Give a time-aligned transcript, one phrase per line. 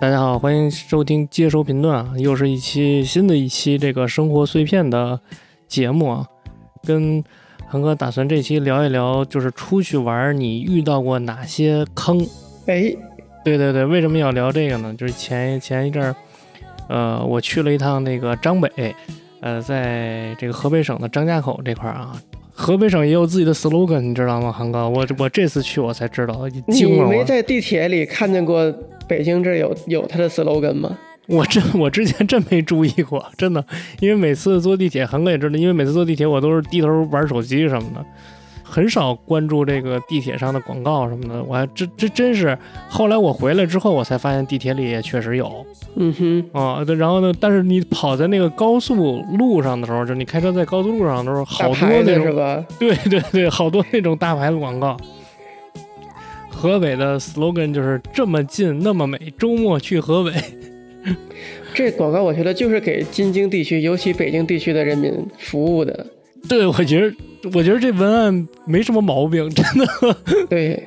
[0.00, 5.20] 大家好，欢迎收听接收频段啊，又是一期新的一期这个生活碎片的
[5.68, 6.26] 节目啊，
[6.84, 7.22] 跟
[7.66, 12.18] 恒哥打算这期聊一聊，就是出去玩你遇到过哪些坑？
[12.64, 12.96] 哎，
[13.44, 14.94] 对对对，为什么要聊这个呢？
[14.96, 16.16] 就是前前一阵儿，
[16.88, 18.96] 呃，我去了一趟那个张北，
[19.42, 22.18] 呃，在这个河北省的张家口这块儿啊。
[22.52, 24.88] 河北省也有自己的 slogan，你知道吗，韩哥？
[24.88, 28.74] 我我这次去我才知道，你没在地铁里看见过
[29.10, 30.96] 北京这有有他的 slogan 吗？
[31.26, 33.64] 我真我之前真没注意过，真的，
[33.98, 38.04] 因为每次坐地铁，韩哥也知道，因为每次坐地铁我都是低头玩手机什么的。
[38.62, 42.56] 很少关注这个地铁上的广告什么的，我还这这真是
[42.88, 45.66] 后来我回来之后，我才发现地铁里也确实有，
[45.96, 52.64] 嗯哼啊，对，然后呢，但是你跑在那个高速路上的时候，就你开车在高速路上的时候，好多那种是吧？
[52.78, 54.96] 对对对，好多那种大牌的广告。
[56.60, 60.32] 河北的 slogan 就是这么近那么美，周末去河北。
[61.72, 66.06] 这广告我觉得就是给京津地区，尤其北京地区的人民服务的。
[66.46, 67.16] 对，我觉得。
[67.54, 70.16] 我觉得这文案没什么毛病，真的。
[70.50, 70.86] 对，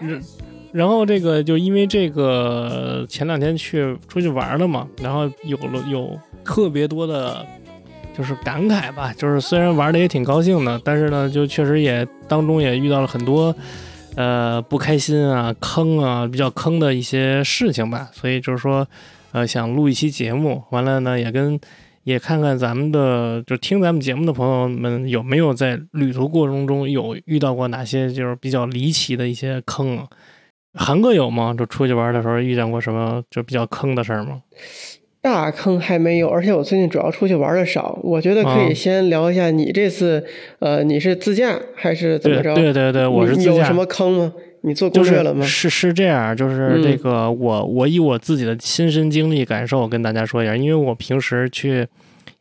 [0.72, 7.44] 然后这个就因为这个前两天去出去玩了嘛，然后有了有特别多的，
[8.16, 9.12] 就是感慨吧。
[9.14, 13.54] 就是虽然玩的也挺高兴的，但是呢，就确实也当中也遇到了很多
[14.16, 18.08] 呃不开心啊、坑啊、比较坑的一些事情吧。
[18.12, 18.86] 所以就是说，
[19.32, 21.60] 呃，想录一期节目，完了呢也跟。
[22.02, 30.08] 也看看咱们的，就听咱们节目的朋友们有没有在旅途过程中有遇到过哪些就是比较离奇的一些坑啊？
[30.72, 31.54] 韩哥有吗？
[31.56, 34.40] 就出去玩的时候遇见过什么就比较坑的事儿吗？
[35.20, 37.98] 大坑还没有，而且我最近主要出去玩的少。
[38.02, 40.24] 我觉得可以先聊一下你这次，
[40.58, 42.54] 呃，你是自驾还是怎么着？
[42.54, 43.52] 对对对，我是自驾。
[43.52, 44.32] 有什么坑吗？
[44.62, 45.44] 你做攻略了吗？
[45.44, 51.86] 是是这样，就是这个我我以我自己的亲身经历感受跟大家说一下，因为我平时去。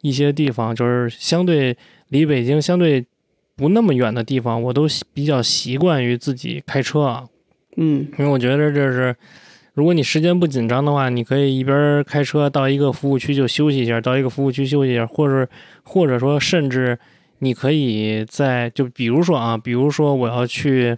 [0.01, 1.75] 一些地方就是相对
[2.07, 3.05] 离北京相对
[3.57, 7.25] 不那么远的地方，我都比较习惯于自己开车啊。
[7.75, 9.13] 嗯，因为我觉得这是，
[9.79, 15.49] 如果你时间不紧张的话，你可以一边开车到一个服务区就休息一下，到一个服务区休息一下，或者
[15.83, 16.99] 或者说甚至
[17.37, 20.97] 你可以在就比如说啊，比如说我要去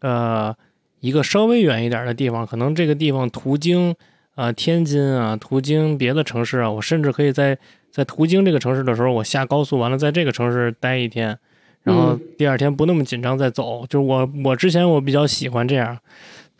[0.00, 0.54] 呃
[1.00, 3.94] 一个稍微远一点的地方，可能这个地方途经
[4.34, 7.58] 啊天津啊，途经别的城市啊，我甚至可以在。
[7.92, 11.38] 在途经这个城市的时候，我下高速完了，在这个城市待一天，
[11.82, 13.84] 然后第二天不那么紧张再走。
[13.86, 15.98] 就是我，我之前我比较喜欢这样，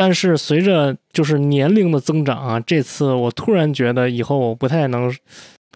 [0.02, 5.08] 但是随着就是年龄的增长啊，这次我突然觉得以后我不太能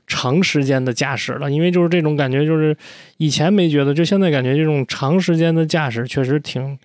[0.09, 2.77] 长时间的驾驶了，因为就是这种感觉，就是
[3.19, 6.77] 以前没觉得，就现在感觉这种长时间的驾驶确实挺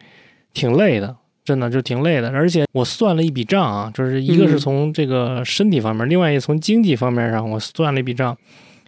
[0.53, 1.16] 挺累的。
[1.44, 8.38] 真的就挺累的，而且我算了一笔账啊，就是一个是从这个身体方面，另外一从经济方面上，我算了一笔账，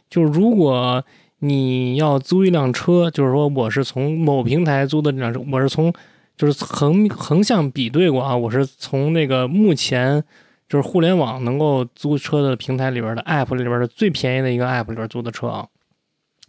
[0.08, 1.04] 就是如果
[1.40, 5.92] 你要租一辆车，就是说我是从某平台租的这辆车，我是从
[6.38, 10.24] 就是横横向比对过啊，我是从那个目前
[10.68, 15.68] 就是互联网能够租车的平台里边的 app 里边的最便宜的一个 app 里边租的车啊，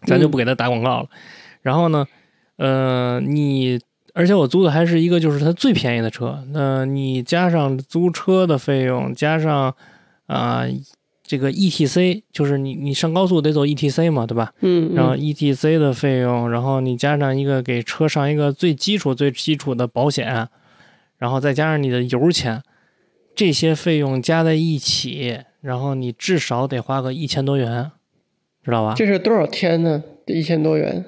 [0.07, 1.09] 咱就不给他打广告了。
[1.63, 2.07] 然后呢，
[2.57, 3.81] 呃，你。
[4.17, 6.41] 而且我租的还是一个，就是它最便宜的车。
[6.53, 9.75] 那你加上租车的费用，加上
[10.29, 10.63] 啊
[11.27, 14.53] 这个 E T C，就是你你上高速得走 E T C 嘛，对吧？
[14.61, 14.95] 嗯。
[14.95, 20.49] 然后 E T C 的费用，然后你加上一个给车上一个最基础、最基础的保险，
[21.17, 22.63] 然后再加上你的油钱，
[23.35, 27.91] 这些费用加在一起，然后你至少得花个一千多元，
[28.63, 28.95] 知道吧？
[28.95, 30.05] 这是多少天呢？
[30.27, 31.07] 一千多元。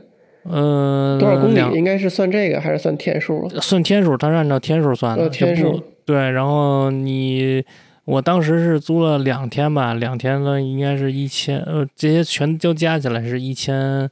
[0.48, 3.48] 呃，多少公里应该是算这个还是算天数？
[3.60, 5.28] 算天数，它是按照天数算的。
[5.28, 7.64] 天数对，然后你，
[8.06, 14.10] 我当时是租了两天吧，两天呢应该是一千，呃，这些全都加起来是一千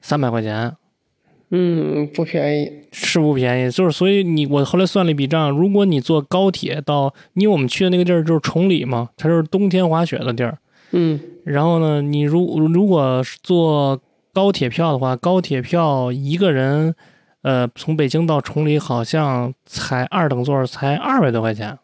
[0.00, 0.76] 三百块钱。
[1.50, 3.70] 嗯，不便宜，是不便宜。
[3.70, 10.56] 就是所以你，我后来算了一笔账，如果你坐高铁到，因为我们去的那个地儿就是崇礼嘛，它就是冬天滑雪的地儿。
[10.92, 11.18] 嗯。
[11.44, 14.00] 然后呢，你如如果是坐。
[14.34, 16.92] 高铁票的话，高铁票一个人，
[17.42, 21.78] 呃，从北京到崇礼好像才二等座，才二百多块钱。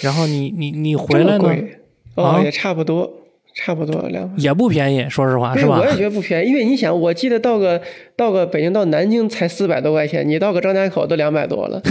[0.00, 1.44] 然后你你你回来呢？
[2.14, 3.12] 哦，也差不多，
[3.54, 5.78] 差不多两也不便宜，说实话是吧？
[5.80, 7.80] 我也觉得不便宜，因为你想，我记得到个
[8.16, 11.82] 到个北京到南京才四百多块钱，你到个张家口都两百多了，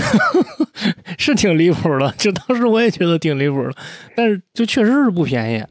[1.19, 2.13] 是挺离谱的。
[2.17, 3.73] 就当时我也觉得挺离谱的，
[4.15, 5.63] 但是就确实是不便宜。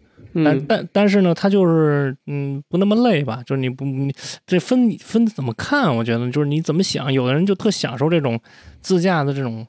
[0.44, 3.42] 但但但是呢，它就是嗯不那么累吧？
[3.44, 4.10] 就是你不你
[4.46, 5.94] 这分分怎么看？
[5.94, 8.40] 我觉得就是你怎么想，有的人就特享受这种
[8.80, 9.66] 自驾的这种，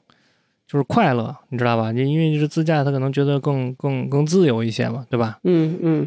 [0.74, 1.92] 就就是快乐，你知道吧？
[1.92, 5.38] 因为是自驾，他可能觉得更更更自由一些嘛，对吧？
[5.44, 6.06] 嗯嗯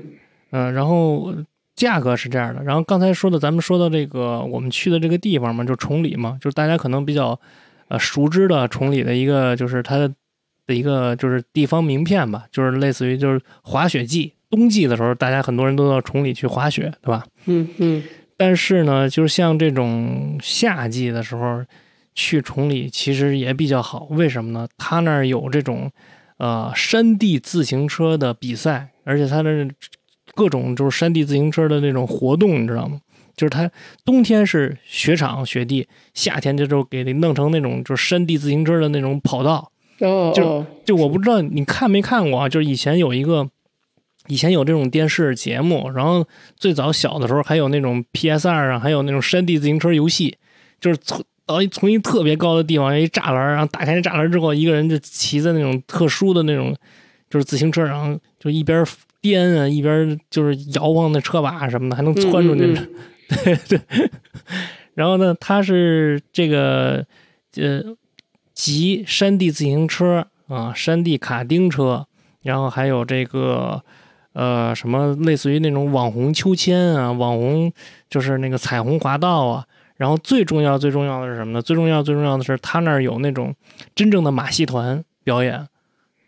[0.52, 1.34] 嗯，然后
[1.74, 2.62] 价格是这样的。
[2.64, 7.40] 然后刚才说的，咱们说到这个我们去的这个地方嘛，就崇礼嘛，就是大家可能比较
[7.88, 17.26] 呃熟知的崇礼的一个，就是它的一个就是地方名片吧，就是类似于就是滑雪季，冬季的时候，大家很多人都到崇礼去滑雪，对吧？
[17.46, 18.04] 嗯嗯。
[18.36, 21.64] 但是呢，就是像这种夏季的时候。
[22.18, 24.68] 去崇礼其实也比较好，为什么呢？
[24.76, 25.92] 他那儿有这种，
[26.38, 29.70] 呃，山地自行车的比赛，而且他那
[30.34, 33.00] 各种就是山地自行车的那种活动，你知道吗？
[33.36, 33.70] 就是他
[34.04, 39.72] 冬天是雪场雪地，夏天就就给你弄成那种就是山地自行车的那种跑道。
[40.00, 42.50] 哦，就就我不知道你看没看过啊？
[42.50, 43.48] 就是以前有一个，
[44.26, 46.26] 以前有这种电视节目，然后
[46.56, 50.38] 最早小的时候还有那种 PS 二啊，还有那种山地自行车游戏，
[50.82, 51.00] 就是
[51.48, 51.56] 从。
[51.56, 56.76] 到一从一特别高的地方，一栅栏，然后打开那栅栏之后，一个人就骑在那种特殊的那种，
[57.30, 58.86] 就是自行车然后，就一边
[59.22, 62.74] 颠啊，一边就是摇晃那车把什么的，还能窜出去。
[63.44, 63.80] 对对。
[64.94, 67.06] 然后呢，他是这个
[67.56, 67.82] 呃，
[68.54, 72.06] 集山地自行车啊，山地卡丁车，
[72.44, 73.82] 然后还有这个
[74.34, 77.72] 呃什么类似于那种网红秋千啊，网红
[78.10, 79.66] 就是那个彩虹滑道啊。
[79.98, 81.62] 然后最重要、最重要的是什么呢？
[81.62, 83.54] 最重要、最重要的是他那儿有那种
[83.96, 85.54] 真正的马戏团表演。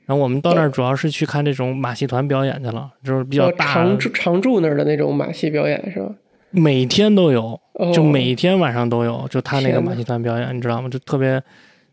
[0.06, 6.10] 然后我们到那儿主要是去看这种马戏团表演去了，就是比较大常驻常驻那儿的那种马戏表演是吧？
[6.50, 7.62] 每天都有，
[7.94, 10.89] 就每天晚上都有，就他那个马戏团表演，你知道吗？
[10.89, 11.39] 就特别，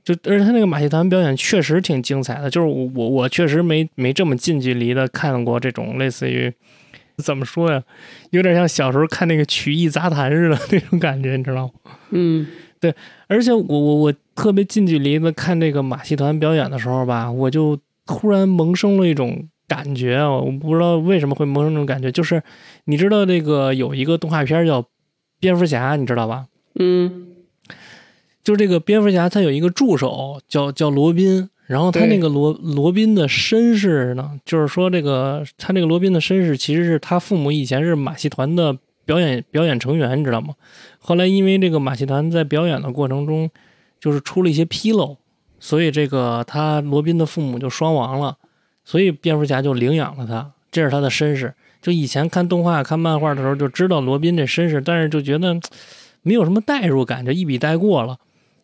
[0.02, 2.48] 就而且他那个马戏团表演确实挺精彩的。
[2.48, 6.50] 就是我我我确实没没这么近距离的看过这种类似于。
[7.22, 7.82] 怎么说呀？
[8.30, 11.92] 有点像小时候看那个曲艺杂谈似的 那种感觉，你知道吗？
[12.10, 12.46] 嗯，
[12.78, 12.94] 对。
[13.26, 20.30] 而且我我我特别近距离的看这个马戏团表演的时候吧，我就突然萌生了一种感觉啊！
[20.30, 22.42] 我不知道为什么会萌生这种感觉，就是
[22.84, 24.82] 你知道那个有一个动画片叫
[25.40, 26.46] 《蝙蝠侠》，你知道吧？
[26.78, 27.28] 嗯，
[28.44, 31.48] 就是这个蝙蝠侠，他有一个助手叫叫罗宾。
[31.66, 40.54] 然后他那个罗罗宾的身世呢，就是说这个他那个罗宾的身世其实是他父母以前是马戏团的表演表演成员，你知道吗？
[40.98, 43.50] 后来因为这个马戏团在表演的过程中，
[43.98, 45.16] 就是出了一些纰漏，
[45.58, 48.36] 所以这个他罗宾的父母就双亡了，
[48.84, 51.52] 所以蝙蝠侠就领养了他，这是他的身世。
[51.82, 55.56] 就以前看动画看漫画的时候就知道罗宾这身世，但是就觉得
[56.22, 58.16] 没有什么代入感，就一笔带过了。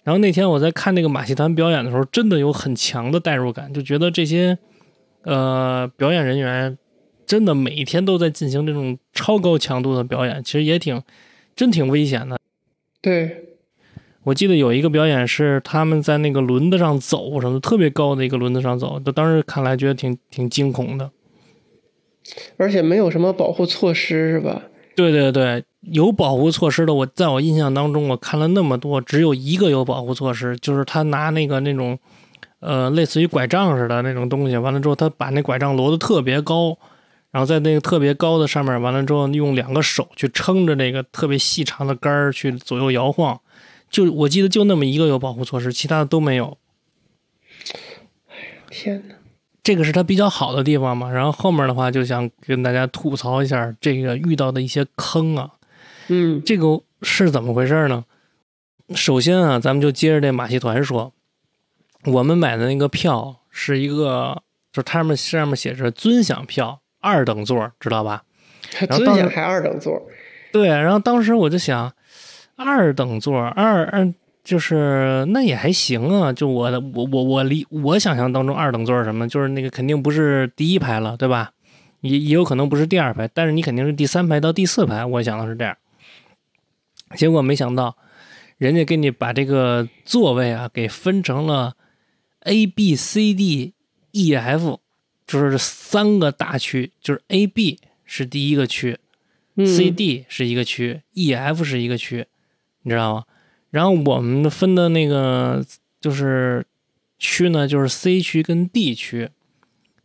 [0.04, 4.58] 然后那天我在看那个马戏团表演的时候，真的有很强的代入感，就觉得这些，
[5.22, 6.76] 呃，表演人员
[7.25, 11.00] 真的每一天都在进行这种超高强度的表演，其实也挺，
[11.54, 12.37] 真挺危险的。
[13.00, 13.44] 对，
[14.25, 21.10] 我记得有一个表演是他们在那个轮子上走，什么特别高的一个轮子上走，就当时看来觉得挺挺惊恐的，
[22.56, 24.64] 而且没有什么保护措施，是吧？
[24.94, 31.99] 对对对，有保护措施的，我在我印象当中，我看了那么多，只有一个有保护措施，就是他拿那个那种，
[32.61, 36.76] 呃，类似于拐杖似的那种东西，完了之后，他把那拐杖摞得特别高，
[37.31, 43.40] 然后在那个特别高的上面，完了之后用两个手去撑着那个特别细长的杆儿去左右摇晃，
[43.90, 46.59] 就我记得就那么一个有保护措施，其他的都没有。
[48.28, 49.14] 哎呀，天哪！
[49.62, 55.50] 这个是它比较好的地方嘛，然后后面的话就想跟大家吐槽一下这个遇到的一些坑啊，
[56.09, 58.04] 嗯，这个是怎么回事呢？
[58.95, 61.12] 首先啊，咱们就接着这马戏团说，
[62.04, 64.42] 我们买的那个票是一个，
[64.73, 68.25] 就是他们上面写着尊享票，二等座，知道吧？
[68.90, 70.02] 尊享还二等座？
[70.52, 71.92] 对，然后当时我就想，
[72.57, 74.12] 二等座，二二。
[74.44, 79.28] 就是那也还行啊，就我的我我我离我想象当中二等座是什么？
[79.28, 81.52] 就是那个肯定不是第一排了，对吧？
[82.00, 85.04] 也也有可能不是第二排，但是你肯定是第三排到第四排。
[85.04, 85.76] 我想的是这样，
[87.14, 87.96] 结果没想到，
[88.58, 91.76] 人家给你把这个座位啊给分成了
[92.40, 93.75] A B C D
[94.11, 94.80] E F，
[95.25, 98.99] 就是三个大区，就是 A B 是第一个区
[99.56, 102.26] ，C D 是一个区，E F 是一个区，
[102.82, 103.25] 你知道吗？
[103.73, 105.64] 然后我们分的那个
[105.99, 106.64] 就是
[107.19, 109.31] 区呢，就是 C 区跟 D 区，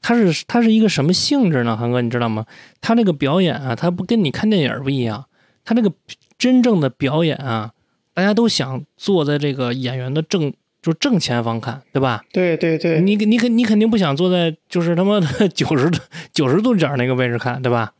[0.01, 1.75] 它是它是一个什么性质呢？
[1.75, 2.45] 韩哥，你知道吗？
[2.79, 5.25] 它这个表演啊，它不跟你看电影不一样，
[5.65, 5.91] 它这个
[6.37, 7.73] 真正的表演啊，
[8.13, 12.23] 大家都想坐在这个演员的正就正前方看，对吧？
[12.31, 15.99] 对对对，你你肯你肯定不想坐在就是他妈的 九十度
[16.31, 17.93] 九十度角那个位置看，对吧？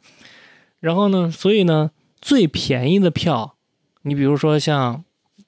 [0.80, 3.58] 然后呢，所以呢，最便宜的票，
[4.04, 5.04] 你比如说像。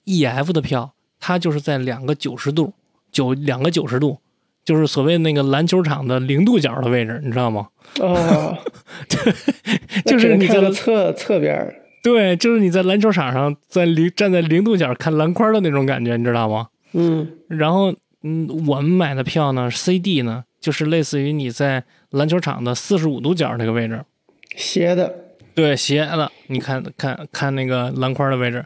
[0.09, 2.73] E F 的票，它就是在两个九十度，
[3.11, 4.17] 九两个九十度，
[4.65, 7.67] 就是所谓那个篮球场的零度角的位置，你知道吗？
[7.99, 8.57] 哦，
[9.07, 11.75] 对，就是你在侧侧边。
[12.01, 16.69] 对，就是你在篮球场上，在零站在零度角看篮筐的那种感觉，你知道吗？
[16.93, 17.29] 嗯。
[17.47, 24.03] 然后，嗯，我们买的票呢，C D 呢，就是类似于你在篮球场的四十五度角那个位置，
[24.55, 25.13] 斜的。
[25.53, 26.31] 对，斜的。
[26.47, 28.65] 你看看看那个篮筐的位置。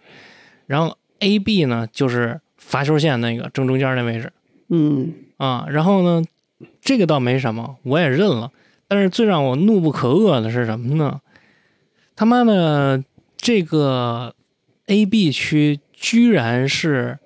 [0.67, 4.31] 然后 A B 呢，就是罚球线那个正中间那位置。
[4.69, 5.13] 嗯。
[5.37, 6.23] 啊，然后呢，
[6.81, 8.51] 这个倒没什么，我也认了。
[8.87, 11.21] 但是最让我怒不可遏的是什么呢？
[12.15, 13.03] 他妈的！
[13.35, 14.33] 这个
[14.85, 17.19] A、B 区居然是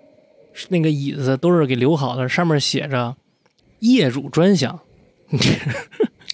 [0.70, 3.16] 那个椅子都是给留好的，上面写着
[3.82, 4.80] “业主专享”。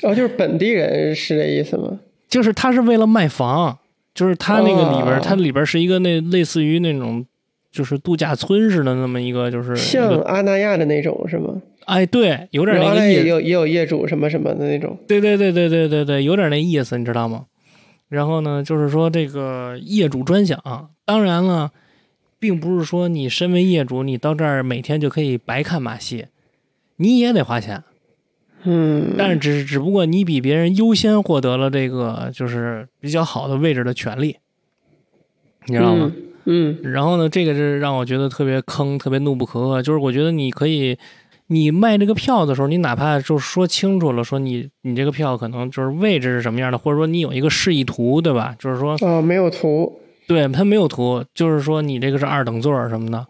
[0.03, 1.99] 哦，就是本地人是这意思吗？
[2.29, 3.77] 就是他是为了卖房，
[4.15, 7.25] 就是他那个里边，它里边是一个那类似于那种
[7.73, 11.59] 就是度假村似的那么一个，就是像阿那亚的那种是吗？
[11.85, 14.95] 哎，对，有点那个也有也有业主什么什么的那种。
[15.07, 17.47] 对对对对对对对，有点那意思，你知道吗？
[18.09, 21.71] 然后呢，就是说这个业主专享，当然了，
[22.39, 26.27] 并不是说你身为业主，你到这儿每天就可以白看马戏，
[26.97, 27.83] 你也得花钱。
[28.65, 34.37] 嗯，但是只只不过你比别人优先获得了这个就是比较好的位置的权利，
[35.65, 36.13] 你知道吗？
[36.15, 36.23] 嗯。
[36.83, 39.81] 然后呢，这个是让我觉得特别坑，特别怒不可遏。
[39.81, 40.97] 就是我觉得你可以。
[41.47, 48.55] 你卖这个票的时候，你哪怕就说清楚了，说你你这个票可能就是位置是什么样的，或者说你有一个示意图，对吧？
[48.57, 53.27] 就是说，哦，没有图，对，它没有图，就是说你这个是二等座什么的。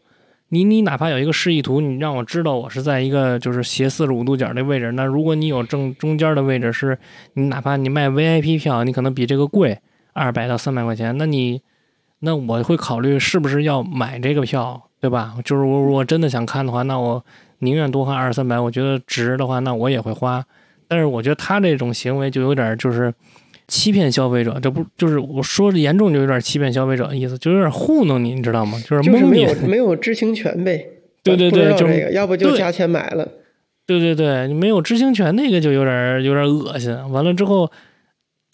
[0.49, 4.91] 你你哪怕有一个示意图，你让我知道我是在一个就是斜四十五度角的位置。
[4.91, 6.97] 那如果你有正中间的位置，是
[7.33, 9.79] 你哪怕你卖 VIP 票，你可能比这个贵
[10.13, 11.61] 二百到三百块钱，那你
[12.23, 15.35] 那我会考虑是不是要买这个票，对吧？
[15.45, 17.23] 就是我如果真的想看的话，那我。
[17.59, 20.43] 宁愿多花二三百，我觉得值的话，那我也会花。
[20.85, 23.13] 但是我觉得他这种行为就有点就是
[23.69, 28.77] 欺骗消费者，这不就是我说的严重就有点欺骗消费者的意思，就有点糊弄你，你知道吗？
[28.85, 30.85] 就是蒙你， 没有知情权呗。
[31.23, 33.25] 对对对，就是要不就加钱买了。
[33.87, 36.93] 对对对，你没有知情权，那个就有点有点恶心。
[37.11, 37.71] 完了之后，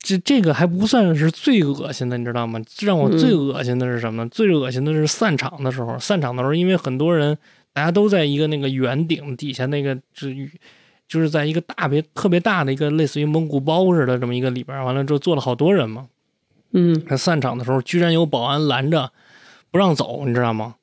[0.02, 2.60] 这这个还不算是最恶心的，你知道吗？
[2.82, 4.28] 让我最恶心的是什么？
[4.30, 7.38] 最恶心的是散场的时候，散场的时候，因为很多人。
[7.72, 10.36] 大家都在一个那个圆顶底下，那个是
[11.08, 16.08] 就是在一个大别特别大的一个类似于蒙古包似的这么一个里边，完了之后坐了好多人嘛。
[16.72, 19.12] 嗯，散场的时候居然有保安拦着
[19.70, 20.76] 不让走，你知道吗？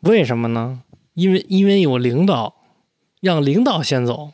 [0.00, 0.82] 为什么呢？
[1.14, 2.56] 因为因为有领导
[3.20, 4.32] 让领导先走。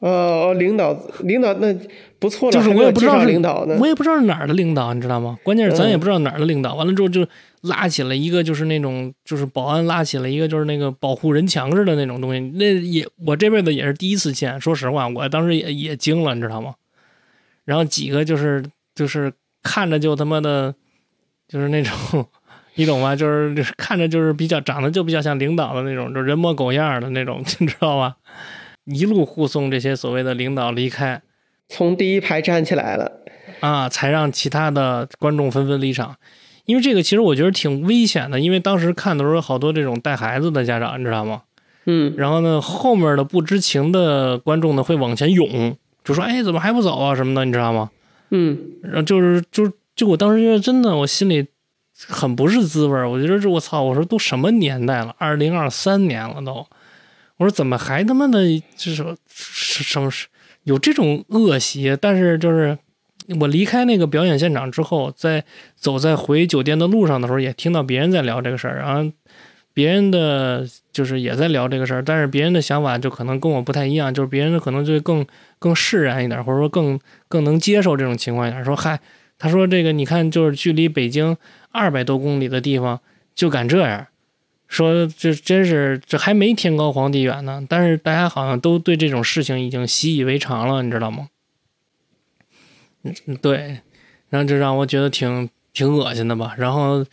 [0.00, 1.74] 哦，领导领导那
[2.18, 5.38] 不错了，就是我也不知道是领导呢，我也不知道是哪儿的领导，你知道吗？
[5.42, 6.74] 关键是咱也不知道哪儿的领导。
[6.74, 7.26] 完了之后就。
[7.62, 14.60] 拉起了一个就是那种就是保安拉起了一个就是那个保护人墙似的那种东西，那也我这辈子也是第一次见。
[14.60, 16.74] 说实话，我当时也也惊了，你知道吗？
[17.64, 19.32] 然后几个就是就是
[19.64, 20.72] 看着就他妈的，
[21.48, 22.24] 就是那种
[22.76, 23.16] 你懂吗？
[23.16, 28.14] 就是看着就是比较长得就比较像领导的那种，就人模狗样的那种， 你知道吧？
[28.86, 31.22] 一路护送这些所谓的领导离开，
[31.68, 33.20] 从第一排站起来了
[33.60, 36.16] 啊，才让其他的观众纷纷离场。
[36.64, 41.42] 因为这个其实我觉得挺危险的，因为当时看的时候好多这种带孩子的家长，你知道吗？
[41.84, 47.14] 嗯，然后呢，后面的不知情的观众呢会往前涌，就说：“哎，怎么还不走啊？
[47.14, 47.90] 什么的，你知道吗？”
[48.30, 51.46] 嗯，然后就是就就我当时觉得真的，我心里
[52.08, 56.66] 很不是滋味我觉得这我操，我说都什么年代了，二零二三年了都，
[57.36, 60.10] 我说怎么还他妈的就是什么
[60.64, 61.96] 有这种恶习？
[62.00, 62.78] 但是就是。
[63.40, 65.42] 我离开那个表演现场之后，在
[65.74, 69.12] 走在回酒店的路上的时候，也听到别人在聊这个事儿，然后
[69.74, 75.26] 别人的就是也在聊这个事儿，但是别人的想法就可能跟我不太一样，就是别人可能就更
[75.58, 79.00] 更释然一点，或者说更更能接受这种情况下，说嗨，
[79.38, 81.36] 他说这个你看，就是距离北京
[81.72, 83.00] 二百多公里的地方
[83.34, 84.06] 就敢这样，
[84.68, 91.28] 说这真是这还没天高皇帝远呢，但是大家好像都对这种事情已经习以为常了，你知道吗？
[93.02, 93.80] 嗯，对，
[94.28, 96.54] 然后就让我觉得挺挺恶心的吧。
[96.58, 97.06] 然后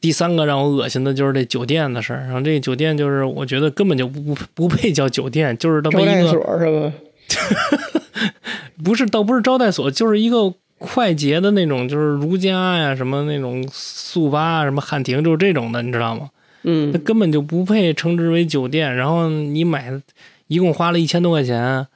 [0.00, 2.20] 第三个让我恶心的就是这酒店的事儿。
[2.20, 6.92] 然后这酒店就是我觉得根本就不不配叫酒店，就是他妈一个招待所是吧？
[8.84, 16.28] 不是，倒不是招待所，就是一个快捷的那种，就是如家呀什么那种速八什么汉庭，就是这种的，你知道吗？
[16.62, 18.94] 嗯，它根本就不配称之为酒店。
[18.94, 20.00] 然后你买，
[20.46, 21.86] 一共花了一千多块钱。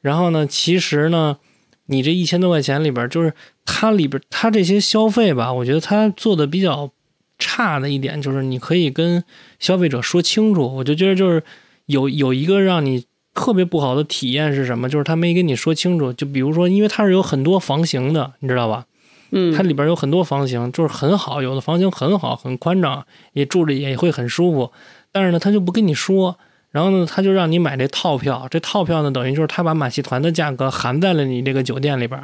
[0.00, 1.38] 然后呢，其实呢。
[1.86, 3.34] 你这一千多块钱里边，就是
[3.66, 6.90] 它里边它这些消费吧，我觉得它做的比较
[7.38, 9.22] 差的一点就是，你可以跟
[9.58, 10.76] 消费者说清楚。
[10.76, 11.42] 我就觉得就是
[11.86, 14.88] 有有一个让你特别不好的体验是什么？
[14.88, 16.12] 就是他没跟你说清楚。
[16.12, 18.86] 就比如说，因为它是有很多房型的，你知道吧？
[19.34, 24.70] 嗯，它里边有很多房型，就是很好，有的房型很好，很宽敞，也住着也会很舒服。
[25.10, 26.38] 但是呢，他就不跟你说，
[26.70, 28.46] 然后呢，他就让你买这套票。
[28.50, 32.22] 这套票呢，等于就是他把马戏团的价格含在了你这个酒店里边，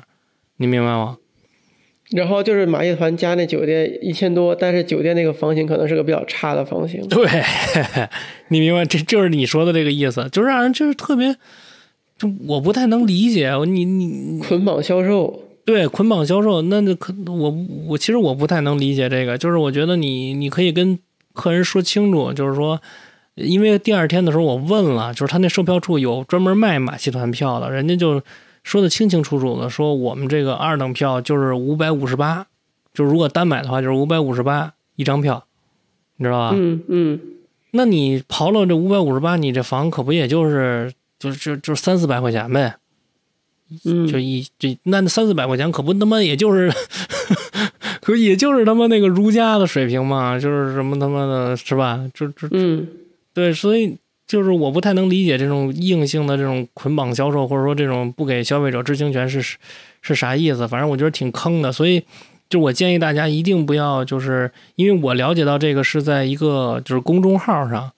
[0.59, 1.17] 你明白吗？
[2.11, 7.07] 然后就是马戏团加那酒店一千多，但是酒店那个房型可能是个比较差的房型。
[7.09, 7.27] 对，
[8.49, 11.37] 你明白，这就是你说的这个意思，就让人就是特别，
[12.19, 15.43] 就我不太能理解你你捆绑销售。
[15.69, 17.55] 对，捆绑销售，那那可我
[17.89, 20.99] 我其实我不太能理解这个，就是我觉得你你可以跟
[21.35, 22.81] 客人说清楚，就是说，
[23.35, 28.23] 因为第二天的时候我问了，就是他那售票处有专门卖马戏团票的，人家就。
[28.65, 32.47] 说的清清楚楚的，说我们这个二等票就是五百五十八，
[32.93, 35.43] 就是如果单买的话就是五百五十八一张票，
[36.17, 36.51] 你知道吧？
[36.55, 37.21] 嗯嗯。
[37.71, 42.75] 那你刨了这五百五十八，你这房可不也就是就就就三四百块钱呗？
[43.85, 44.07] 嗯。
[44.07, 46.73] 就一这那三四百块钱可不他妈也就是，
[48.03, 52.01] 可也就是他妈那个儒家的水平嘛，就是什么他妈的是吧？
[52.15, 52.87] 就就嗯，
[53.35, 53.97] 对，所以。
[54.29, 59.41] 就是我不太能理解这种硬性的这种捆绑销售，或者说这种不给消费者知情权是
[60.03, 60.69] 是啥意思？
[60.69, 62.03] 反正我觉得挺坑的，所以
[62.51, 67.91] 就我建议大家一定不要，就是因为我了解到这个是在一个就是公众号上，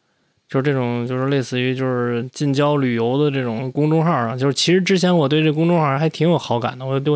[0.51, 7.13] 就是这种就是类似于就是近郊旅游的这种公众号啊，就是其实之前我对这公众号还挺有好感的，我都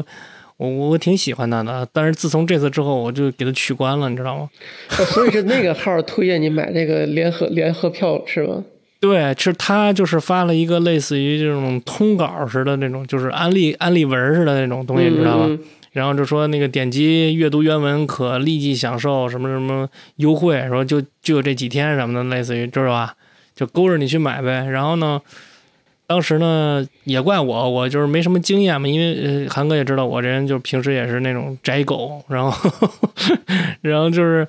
[0.56, 4.48] 我我挺喜欢他的，但是自从这次之后，我就给他取关了，你知道吗？
[4.88, 8.62] 所以是那个号推荐你买那个联合联合票是吧？
[9.00, 15.50] 对，是他就是发了一个类似于这种通稿似的那种，就是安利安利文似的那种东西，你知道吧？
[15.94, 23.14] 然后就说那个点击阅读原文可立即享受什么什么优惠，说就就这几天什么的，类似于知道吧？
[23.54, 24.66] 就勾着你去买呗。
[24.66, 25.18] 然后呢，
[26.06, 32.70] 当时呢也怪我，我就是没什么经验嘛，因为韩哥也知道我这人就平时也是那种宅狗，然后
[33.80, 34.46] 然后就是。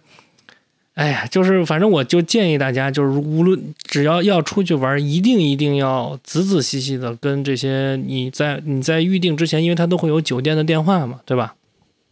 [0.96, 11.56] 哎呀，就是反正我就建议大家，就是无论只要要出去玩，一定一定要仔仔细细的跟这些你在你在预定之前，因为他都会有酒店的电话嘛，对吧？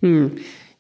[0.02, 0.32] 嗯，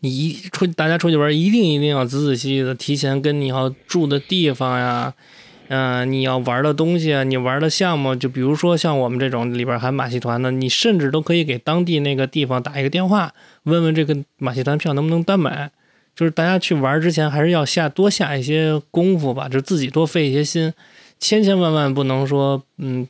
[0.02, 5.14] 你一出大家出去玩，一定一定要仔仔细细的提前跟你要住的地方呀，
[5.70, 15.72] 嗯，你要玩的东西啊，你玩的项目，就比如说像我们这种里边含马戏团的，你甚至都可以给当地那个地方打一个电话，问问这个马戏团票能不能单买。
[16.16, 20.72] 就是大家去玩之前，还是要下多下一些功夫吧，就自己多费一些心，
[21.20, 23.08] 千千万万不能说，嗯，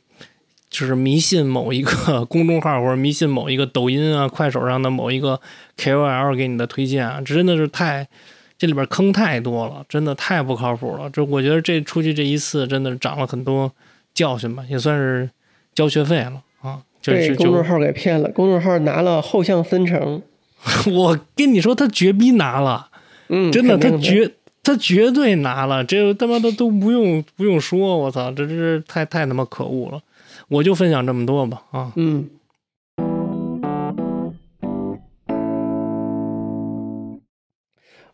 [0.70, 5.40] 就是迷信某一个 公众号或者迷信某一个抖音啊、快手上的某一个
[5.76, 8.08] KOL 给你的推荐啊，这真的是太，
[8.56, 11.10] 这里边坑太多了，真的太不靠谱了。
[11.10, 13.70] 这我觉得这出去这一次真的长了很多
[14.14, 15.28] 教训吧，也算是
[15.74, 16.80] 交学费了啊。
[17.04, 20.22] 被公众号给骗了，公众号拿了后向分成，
[20.90, 22.88] 我跟你说，他绝逼拿了。
[23.34, 24.30] 嗯，真的，他绝
[24.62, 30.00] 他绝对拿了，这他妈的都不用不用说，我操，这这是太太他妈可恶了。
[30.48, 32.28] 我就分享这么多吧，啊，嗯。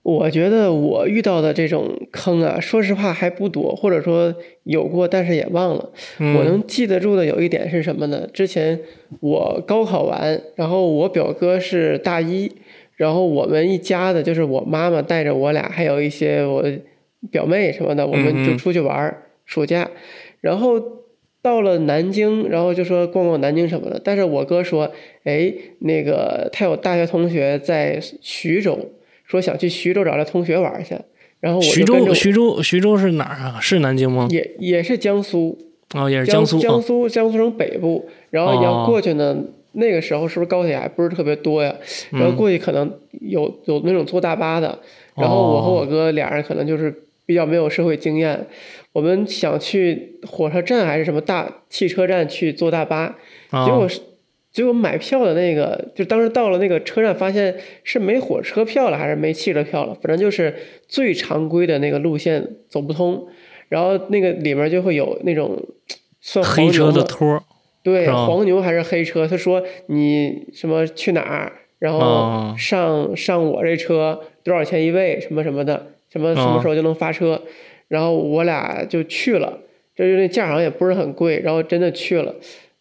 [0.03, 5.91] 我觉得我遇到的这种坑啊，说实话还不多，或者说有过，但是也忘了。
[6.19, 8.27] 我能记得住的有一点是什么呢？
[8.33, 8.81] 之前
[9.21, 12.51] 我高考完，然后我表哥是大一。
[13.01, 16.63] 然后我们一家子，就是我妈妈带着我俩，还有一些我
[17.31, 19.91] 表妹什么的，我们就出去玩儿暑假。
[20.43, 20.79] 然后
[21.41, 23.99] 到了南京，然后就说逛逛南京什么的。
[24.05, 24.93] 但是我哥说，
[25.25, 28.79] 哎，那个他有大学同学在徐州，
[29.25, 30.95] 说想去徐州找他同学玩去。
[31.41, 33.59] 然后我徐州，徐州，徐州是哪儿啊？
[33.63, 34.29] 是南京吗？
[34.31, 35.57] 也也是江苏。
[35.95, 36.59] 哦，也是江苏。
[36.59, 38.11] 江苏，江苏省北部。
[38.29, 39.39] 然后你要过去呢。
[39.73, 41.75] 那个时候是不是高铁还不是特别多呀？
[42.11, 44.79] 然后过去可能有有那种坐大巴的，
[45.15, 48.47] 然后我和我哥俩人可能就是比较没有社会经验，
[48.93, 53.17] 我们想去火车站还是什么大汽车站去坐大巴，
[53.65, 54.01] 结果是
[54.53, 57.55] 结果买票的那个就当时到了那个车站发现
[57.85, 60.53] 是没火车票了还是没汽车票了，反正就是
[60.89, 63.29] 最常规的那个路线走不通，
[63.69, 65.57] 然后那个里面就会有那种
[66.21, 67.41] 算黑车的托。
[67.83, 69.27] 对，黄牛还是黑车？
[69.27, 77.43] 他说你什么去哪儿，然后上上我这车多少钱一位，什么什么的，什么什么时候就能发车？
[77.89, 79.59] 然后我俩就去了，
[79.97, 82.35] 这就那价好像也不是很贵，然后真的去了。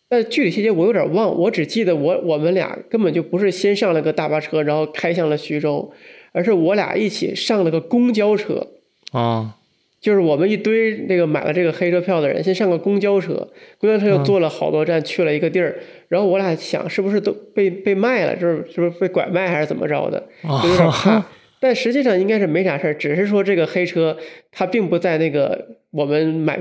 [0.07, 5.91] 但具体细节我有点忘，我只记得我我们俩根本就不是先上了个大巴车，然后开向了徐州，
[6.31, 8.67] 而是我俩一起上了个公交车。
[9.11, 9.55] 啊，
[9.99, 15.75] 就是我们一堆那个买了这个黑车票的人，先上个公交车，公交车又坐了好多站去了一个地儿，
[16.07, 20.27] 然后我俩想是不是都被被卖了，就是是不是被拐卖还是怎么着的，
[20.63, 21.25] 就有点怕。
[21.61, 24.15] 但实际上应该是没啥事儿，只是说这个黑车
[24.49, 26.57] 它并不在那个我们买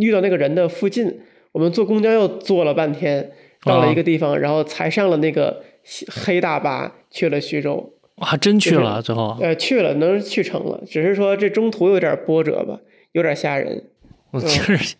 [0.00, 1.20] 遇到那个人的附近，
[1.52, 3.30] 我们坐公交又坐了半天，
[3.64, 5.62] 到了一个地方，然后才上了那个
[6.08, 7.93] 黑大巴去了徐州。
[8.20, 12.78] 还真去了，最后呃去了，能去成了，只是说这中途有点波折吧，
[13.12, 13.84] 有点吓人。
[14.30, 14.96] 我就是，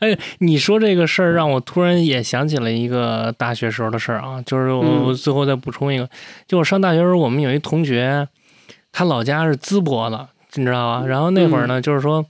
[0.00, 6.08] 哎，你说这个事儿让我突然也想起了一个大学时候的事儿啊，就是我最后再补充一个，
[6.46, 8.28] 就我上大学时候，我们有一同学，
[8.92, 11.06] 他老家是淄博的，你知道吧？
[11.06, 12.24] 然后那会儿呢，就是说，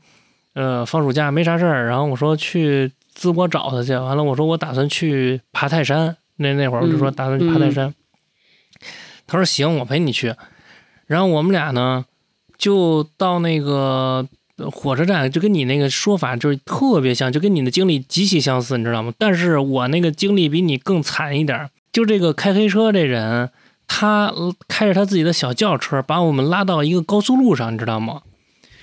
[0.54, 7.92] 呃，放暑假没啥事儿，然后我说去淄博找他去，完了我说我打算去爬泰山，那那会儿我就说打算去爬泰山。
[9.26, 10.34] 他说行，我陪你去。
[11.06, 12.04] 然后我们俩呢，
[12.56, 14.26] 就到那个
[14.72, 19.12] 火车站，就跟你那个说法就是特别像，就跟你的经历极其相似，你知道吗？
[19.18, 21.70] 但是我那个经历比你更惨一点。
[21.92, 23.50] 就这个开黑车这人，
[23.86, 24.32] 他
[24.68, 28.22] 开着他自己的小轿车，把我们拉到一个高速路上，你知道吗？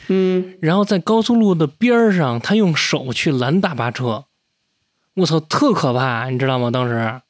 [0.07, 0.55] 嗯。
[0.61, 4.25] 然后在高速路的边儿上，他用手去拦大巴车。
[5.15, 6.71] 我操，特可怕，你知道吗？
[6.71, 7.21] 当时，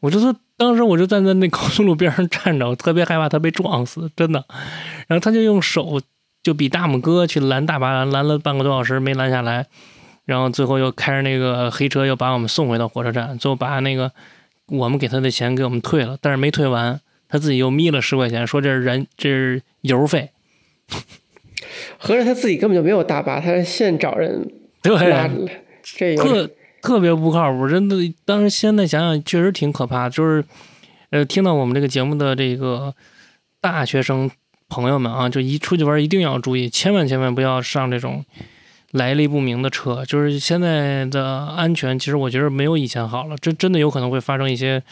[0.00, 0.34] 我就说。
[0.60, 4.44] 当时我就站在那高速路边上站着，我特别害怕他被撞死，真的。
[5.06, 5.98] 然后他就用手
[6.42, 9.64] 就比大拇哥去拦大巴，拦了半个多小时没拦下来，
[10.26, 14.12] 然后最后又开着那个黑车又把我们送回到火车站，最后把那个
[14.66, 20.28] 我们给他的钱给我们退了，但是没退完，他自己又眯了十块钱，说这是人这是油费。
[21.96, 24.46] 合着他自己根本就没有大巴，他是现找人
[24.84, 25.48] 拉的，
[25.82, 26.50] 这有。
[26.82, 27.96] 特别不靠谱，真的。
[28.24, 30.08] 当时现在想想，确实挺可怕。
[30.08, 30.44] 就是，
[31.10, 32.94] 呃，听到我们这个节目的这个
[33.60, 34.30] 大学生
[34.68, 38.24] 朋友们啊，就一出去玩一定要注意，千万千万不要上这种
[38.92, 40.04] 来历不明的车。
[40.06, 43.36] 就是现在的安全，其实我觉得没有以前好了。
[43.40, 44.82] 这真的有可能会发生一些，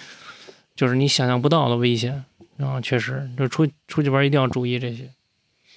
[0.77, 2.24] 就是你想象不到的危险
[2.59, 2.81] 啊！
[2.83, 5.09] 确实，就出出去玩一定要注意这些。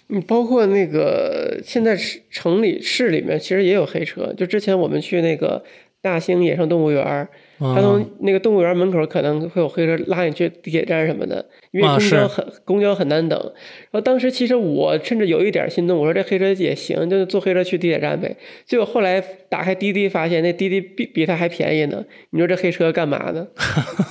[0.08, 1.98] 你，包括那个现在
[2.30, 4.34] 城里市里面其实也有黑车。
[4.34, 5.64] 就之前我们去那个。
[6.02, 7.28] 大兴野生动物园
[7.60, 13.40] 他从那个动物园门口可能会有黑车拉你去地铁站什么的，因为公交很公交很难等。
[13.40, 18.36] 然后当时其实我甚至有一点心动，我说这黑车也行，就坐黑车去地铁站呗。
[18.66, 22.04] 结果后来打开滴滴，发现那滴滴比比它还便宜呢。
[22.32, 23.46] 你说这黑车干嘛呢？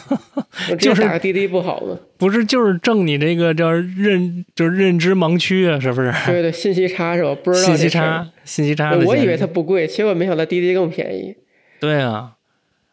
[0.78, 1.98] 就是打个滴滴不好吗？
[2.18, 6.12] 不是，就是挣你这个叫认，就是认知盲区啊，是不是？
[6.30, 7.36] 对对，信息差是吧？
[7.42, 8.94] 不知道信息差，信息差。
[9.04, 11.34] 我以为它不贵，结果没想到滴滴更便宜。
[11.80, 12.32] 对啊，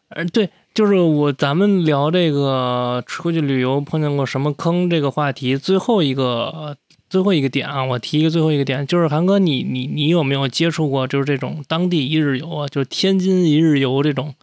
[0.09, 6.77] 呃，对，就是我咱们聊这个出去旅游碰见过什么坑这个话题，最后一个
[7.09, 14.33] 最后一个点啊，我提一个最后一个点，就是韩哥，你你你有没有接触过就是这种当地一日游啊，就是天津一日游这种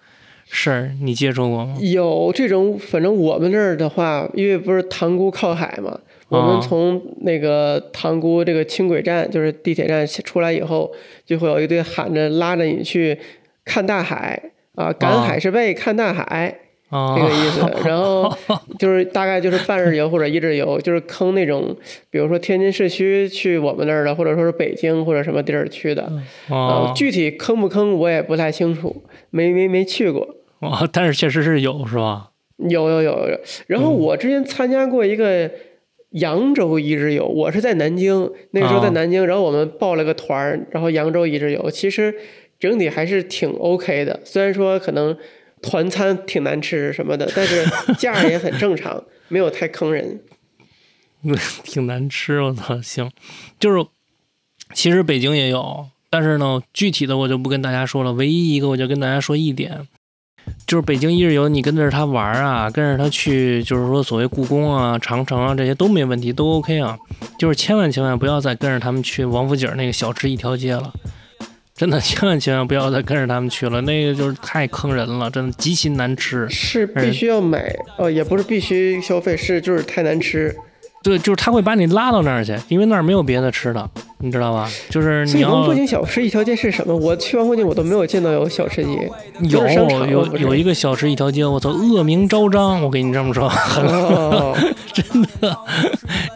[0.50, 1.76] 事儿，你接触过吗？
[1.80, 10.92] 有这种，反正我们那儿的话，因为不是塘沽靠海嘛，我们从那个塘沽这个轻轨站，就是地铁站出来以后，
[11.24, 13.18] 就会有一队喊着拉着你去。
[13.64, 16.58] 看大海啊，赶海是为看大海，
[16.90, 17.60] 这个意思。
[17.88, 18.32] 然后
[18.78, 21.76] 就是大概就是半日游或者一日游， 就是坑那种，
[22.10, 26.12] 比如说天津市区去我们那儿的，或者说是北京或者什么地儿去的。
[26.48, 30.26] 啊，具体坑不坑我也不太清楚，没没没去过。
[30.60, 32.30] 哦，但是确实是有，是吧？
[32.58, 33.40] 有有有有。
[33.66, 35.50] 然后我之前参加过一个
[36.10, 42.14] 扬州一日游，我是在南京，那个时候在南京，然后我们报了个团，然后扬州一日游，其实。
[42.58, 45.16] 整体还是挺 OK 的，虽然说可能
[45.62, 47.64] 团餐挺难吃什么的，但是
[47.98, 50.20] 价也很正常，没有太坑人。
[51.64, 52.82] 挺难吃，我操！
[52.82, 53.10] 行，
[53.58, 53.86] 就是
[54.74, 58.12] 其实北京也有，但是呢，具体的我就不跟大家说了。
[58.12, 59.88] 唯一一个，我就跟大家说一点，
[60.66, 66.98] 就是北京一日游，你跟着他玩啊，跟着他去，就是说所谓故宫啊、长城啊这些都没问题，都 OK 啊。
[67.38, 70.92] 就是千万千万不要再跟着他们去王府井那个小吃一条街了。
[71.76, 76.48] 真的，千万千万不要再跟着他们去了，那个就是太坑人了，真的极其难吃。
[76.48, 80.54] 是必须要买，呃，也不是必须消费，是就是太难吃。
[81.02, 84.70] 对，就是他会把你拉到那儿去，因为那儿没有别的吃的，你知道吧？
[84.88, 85.52] 就是你要。
[85.52, 86.96] 王府井小吃一条街是什么？
[86.96, 89.10] 我去完附近，我都没有见到有小吃街。
[89.40, 89.66] 有
[90.06, 92.80] 有有一个小吃一条街，我操，恶名昭彰。
[92.82, 93.52] 我跟你这么说，
[94.94, 95.04] 真
[95.40, 95.58] 的，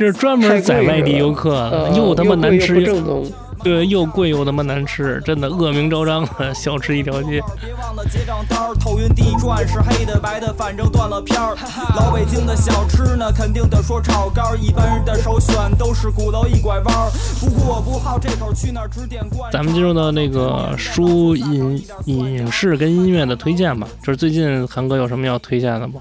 [0.01, 3.25] 就是专门宰外地游客，又他妈难吃又正宗。
[3.63, 7.41] 对，又贵又他妈难吃，真的恶名昭彰的小吃一条街。
[7.61, 11.57] 别忘了结账单，头晕地转是黑的白的，反正断了片儿。
[11.97, 17.11] 老北京的小吃呢，肯定得说炒肝，一般人的首选都是鼓楼一拐弯。
[17.41, 19.51] 不过我不好这口去那儿只点罐。
[19.53, 26.01] 咱们进入到那个书影影视跟音乐的推荐吧，就是最近韩哥有什么要推荐的吗？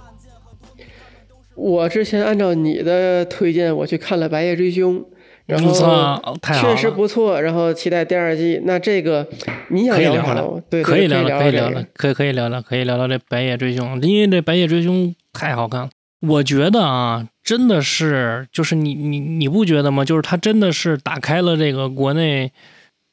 [1.55, 4.99] 我之前按照你的推荐，我去看了《白夜追凶》。
[5.47, 8.62] 然后确实不错，然后期待第二季。
[8.65, 9.25] 那这个
[9.69, 10.62] 你想聊聊？
[10.69, 15.89] 对，可以聊聊，可以聊聊，可以可以聊聊，可以聊聊这《白夜追凶》，因为这《白夜追凶》太好看了。
[16.19, 20.03] 我觉得啊，真的是，就是你你你不觉得吗？
[20.03, 22.51] 就是它真的是打开了这个国内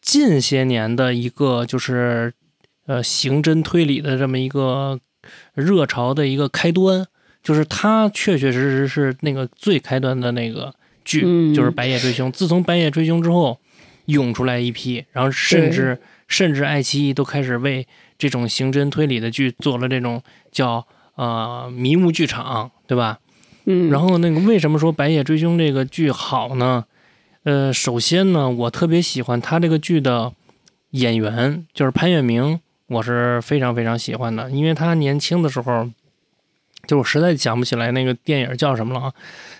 [0.03, 2.33] 近些年的一个就是
[2.87, 4.99] 呃刑侦推理的这么一个
[5.55, 7.07] 热潮的一个开端。
[7.45, 10.75] 就是它确确实实是那个最开端的那个。
[11.05, 13.59] 剧就是《白夜追凶》，自从《白夜追凶》之后，
[14.07, 17.87] 涌出来一批，然后甚至甚至爱奇艺都开始为
[18.19, 20.87] 这种刑侦推理的剧做了这种叫
[21.17, 23.19] 呃迷雾剧场，对吧？
[23.67, 23.91] 嗯。
[23.91, 26.85] 然后那个为什么说《白夜追凶》这个剧好呢？
[27.45, 30.33] 呃，首先呢，我特别喜欢他这个剧的
[30.91, 35.91] 演员，就是潘粤明，我是非常非常喜欢的，因为他年轻的时候。
[36.87, 39.13] 就我实在想不起来那个电影叫什么了啊！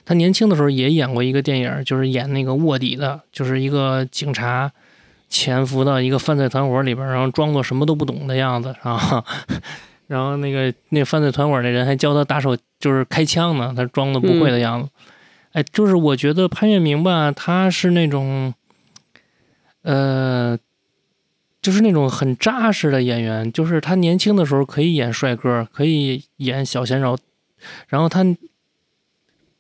[0.05, 4.71] 他年轻的时候也演过一个电影，就是演那个卧底的，就是一个警察
[5.29, 9.25] 潜伏到一个犯罪团伙里边，然后装作什么都不懂的样子啊。
[10.07, 14.89] 然后那个那犯罪团伙的人还教他打手，就是开枪呢，他装的不会的样子。
[15.53, 18.55] 哎，就是我觉得潘粤明吧，他是那种，
[19.83, 20.59] 呃。
[21.65, 27.17] 就是那种很扎实的演员，就是他年轻的时候可以演帅哥，可以演小鲜肉，
[27.89, 28.23] 然后他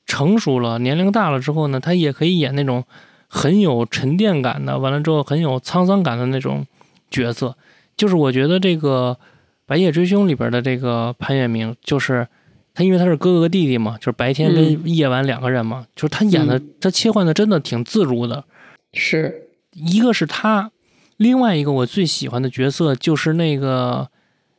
[0.05, 2.85] 成熟了，年龄大了之后呢，他也可以演那种
[3.27, 6.67] 很有沉淀感的，完了之后很有沧桑感的那种
[7.11, 7.57] 角色。
[7.97, 9.17] 就是我觉得这个
[9.65, 12.29] 《白夜追凶》里边的这个潘粤明，就是
[12.75, 18.45] 他，因为他是哥哥弟弟嘛，就是白天跟夜晚两个人嘛，就是他演的，他切换的真的挺自如的。
[18.93, 20.71] 是一个是他。
[21.17, 24.09] 另外一个我最喜欢的角色就是那个，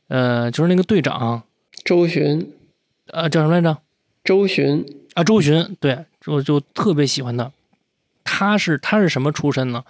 [0.07, 1.43] 呃，就是那个队长
[1.83, 2.49] 周巡，
[3.07, 3.77] 呃，叫什么来着？
[4.23, 7.51] 周巡啊，周巡，对，我就特别喜欢他。
[8.23, 9.83] 他是他是什么出身呢？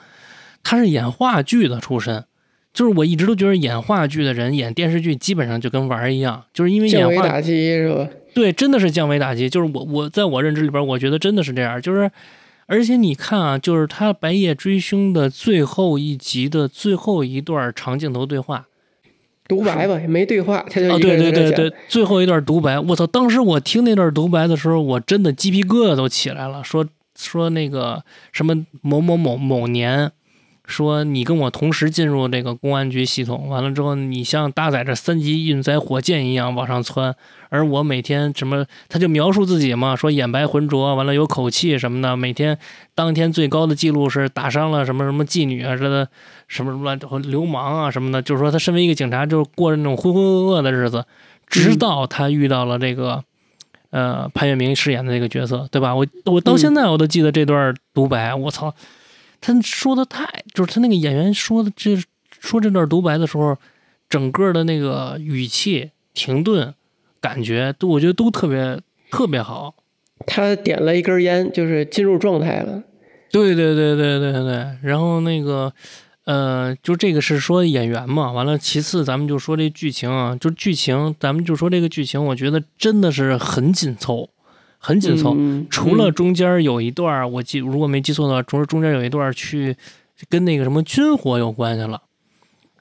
[0.63, 2.25] 他是演话剧的出身。
[2.73, 8.09] 就是我一直都觉得演话剧的人演电视剧基本上就跟玩儿一样，就是因为降维打击是吧？
[8.33, 9.49] 对，真的是降维打击。
[9.49, 12.11] 就是我我在我认知里边，我觉得真的是这样，就是。
[12.67, 18.65] 而且你看啊，就是他《白夜追凶》的最后一集的最后一段长镜头对话，
[19.47, 23.05] 独白吧，也没对话，他就啊，对对对对，最后一段独白，我操！
[23.05, 30.11] 当时我听那段独白的时候，我真的鸡皮疙瘩都起来了，说说那个什么某某某某年。
[30.67, 37.15] 说你跟我同时进入这个公安局系统，完了之后，你像搭载着三级运载火箭一样往上窜，
[37.49, 42.57] 而我每天什么，他就描述自己嘛， 说眼白浑浊，完了有口气什么的，每天
[42.95, 46.09] 当天最高的记录是打伤了什么什么妓女啊，这的
[46.47, 51.05] 什么什么流氓啊什么的，就是说他身为一个警察，就是过着那种浑浑噩噩的日子，
[51.47, 53.23] 直到他遇到了这个，
[53.91, 55.93] 呃，潘粤明饰演的那个角色，对吧？
[55.93, 58.73] 我我到现在我都记得这段独白，我操！
[59.45, 61.95] 他说的太，就是他那个演员说的这
[62.39, 63.55] 说这段独白的时候，
[64.09, 66.73] 整个的那个语气停顿，
[67.21, 68.81] 感觉都我觉得都特别
[69.11, 69.75] 特别好。
[70.25, 72.81] 他点了一根烟，就是进入状态了。
[73.29, 74.67] 对对对对对对。
[74.81, 75.71] 然后那个
[76.23, 84.31] 呃，就这个是说演员嘛，完了其次咱们就说这剧情啊，就剧情咱们就说这个剧情，我觉得真的是很紧凑。
[84.85, 85.35] 很紧凑，
[85.67, 89.75] 除了中间有一段我记如果没记错的话，除了中间有一段去
[90.29, 91.99] 跟那个什么军火有关系了，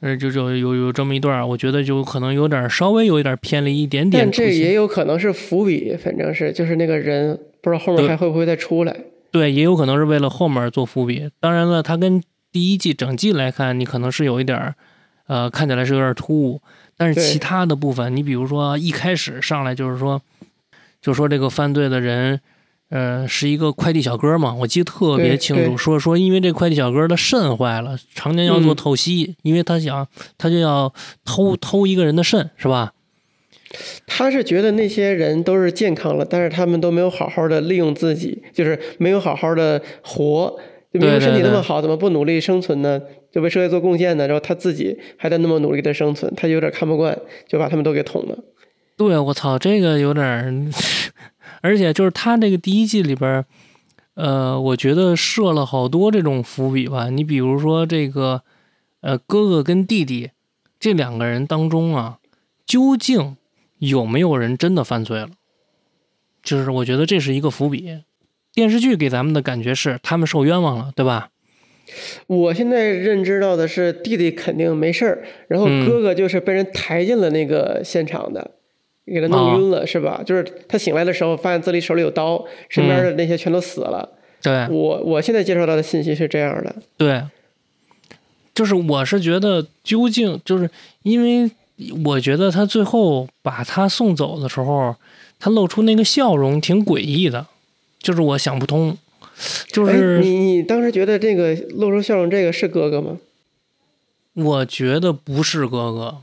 [0.00, 4.24] 呃，就就有有这么一段我觉得就可能有点稍微有一点偏离一点点。
[4.24, 8.94] 但这也有可能是伏笔，反正是就是那个人不知道后面还会不会再出来。
[9.30, 11.30] 对，也有可能是为了后面做伏笔。
[11.40, 14.74] 当然了，它跟第一季整季来看，你可能是有一点
[15.26, 16.60] 呃，看起来是有点突兀。
[16.98, 20.20] 但是其他的部分，你比如说一开始上来就是说。
[21.04, 22.40] 就说这个犯罪的人，
[22.88, 25.76] 呃，是一个快递小哥嘛，我记得特别清楚。
[25.76, 30.90] 说说因为这快递小哥的肾坏了，常年要做透析，因为他想他就要
[31.22, 32.94] 偷偷一个人的肾，是吧？
[34.06, 40.58] 他是觉得那些人都是健康了，但是他们都没有好好的利用自己，就是没有好好的活。
[40.90, 42.98] 就明明身体那么好，怎么不努力生存呢？
[43.30, 44.26] 就为社会做贡献呢？
[44.26, 48.38] 然后他自己还在那么努力的生存，他有点看不惯，就把他们都给捅了。
[48.96, 50.72] 对，我操，这个有点，
[51.62, 53.44] 而且就是他这个第一季里边，
[54.14, 57.10] 呃，我觉得设了好多这种伏笔吧。
[57.10, 58.42] 你比如说这个，
[59.00, 60.30] 呃，哥哥跟弟弟
[60.78, 62.18] 这两个人当中啊，
[62.64, 63.36] 究竟
[63.78, 65.30] 有没有人真的犯罪了？
[66.42, 68.02] 就是我觉得这是一个伏笔。
[68.52, 71.30] 电视剧给咱们的感觉是他们受冤枉了，对吧？
[72.28, 78.52] 我现在认知到的是弟弟肯定没事儿，然后哥哥就是被人抬进了那个现场的，
[79.06, 80.22] 给他弄晕了，是吧？
[80.24, 84.08] 就是他醒来的时候发现自己手里有刀，身边的那些全都死了。
[84.42, 86.74] 对，我我现在接收到的信息是这样的。
[86.96, 87.22] 对，
[88.54, 90.70] 就是我是觉得究竟就是
[91.02, 91.50] 因为
[92.04, 94.96] 我觉得他最后把他送走的时候，
[95.38, 97.46] 他露出那个笑容挺诡异的，
[97.98, 98.96] 就是我想不通。
[99.66, 103.18] 就是你，你当时觉得这个露出笑容这个是哥哥吗？
[104.34, 106.18] 我觉得不是哥哥，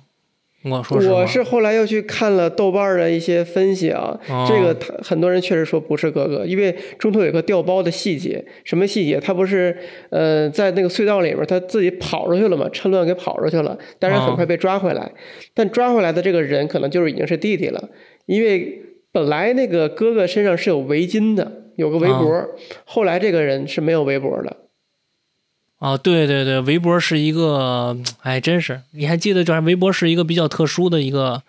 [0.63, 9.19] 我说我是后来又去看了豆瓣的一些分析啊，这个他很多人确实说不是哥哥，因为中途有个掉包的细节，什么细节？
[9.19, 9.75] 他不是
[10.09, 15.11] 呃在那个隧道里面他自己跑出去了嘛，趁乱给跑出去了，但是很快被抓回来，
[15.53, 17.89] 但抓回来的这个人可能就是已经是弟弟了，
[18.25, 21.59] 因为本来那个哥哥身上是有围巾的。
[21.77, 22.49] 有个围脖，
[22.83, 24.55] 后来这个人是没有围脖的。
[25.81, 31.41] 哦，对对对，围脖是一个，哎，真是，你还记得，就是围脖是一个比较特殊的一个，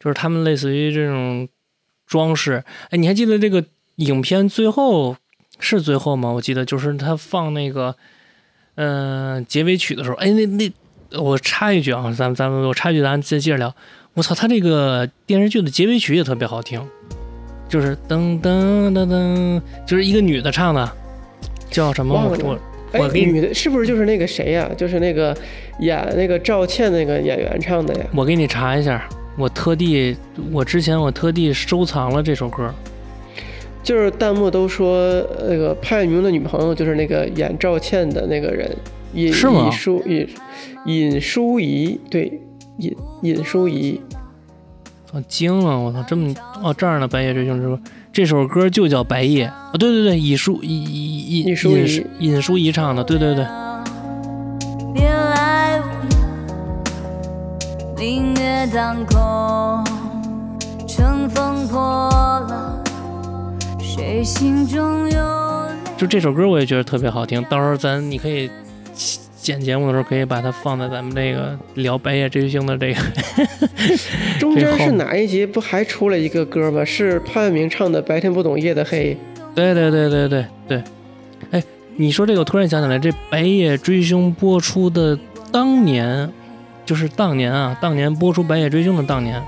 [0.00, 1.48] 就是他们类似于这种
[2.04, 2.64] 装饰。
[2.90, 5.16] 哎，你还记得这个影片最后
[5.60, 6.32] 是最后吗？
[6.32, 7.94] 我记得就是他放那个，
[8.74, 10.72] 嗯，结尾曲的时候，哎，那那
[11.20, 13.72] 我插一句啊，咱们咱们我插一句，咱再接着聊。
[14.14, 16.84] 我操，他这个电视剧的结尾曲也特别好听。
[17.68, 20.92] 就是噔噔噔噔，就是一个女的唱的，
[21.70, 22.16] 叫什么？
[22.42, 22.58] 我
[22.92, 24.70] 我给女的是不是就是那个谁呀？
[24.76, 25.36] 就是那个
[25.80, 28.06] 演那个赵倩那个演员唱的呀？
[28.14, 30.16] 我给你查一下，我特地
[30.50, 32.72] 我之前我特地收藏了这首歌。
[33.82, 38.70] 就是弹幕都说那个潘粤明的女朋友就是那个演赵倩的那个人，
[39.14, 39.32] 尹尹
[39.72, 40.28] 淑尹
[40.84, 42.40] 尹淑仪，对
[42.78, 44.00] 尹尹淑仪。
[45.12, 45.76] 我惊了！
[45.76, 47.80] 我操，这么哦这样的，《白夜追凶》之歌，
[48.12, 49.70] 这首歌就叫《白夜》啊！
[49.78, 53.46] 对对对，尹淑尹尹尹淑尹尹淑仪唱的，对对对。
[65.96, 67.40] 就这首歌，我也觉得特别好听。
[67.44, 68.50] 到时候咱你可以。
[69.42, 73.00] 剪节目的时候可以把它放在咱们这个聊白夜追星的这个
[74.38, 75.46] 中间是哪一集？
[75.46, 76.84] 不还出了一个歌吗？
[76.84, 79.14] 是潘粤明唱的《白天不懂夜的黑》。
[79.54, 80.84] 对对对对对对。
[81.52, 81.62] 哎，
[81.96, 85.18] 你说这个，我突然想起来，这白夜追凶播出的
[85.50, 86.30] 当年，
[86.84, 89.42] 就是当年啊，当年播出白夜追凶的当年，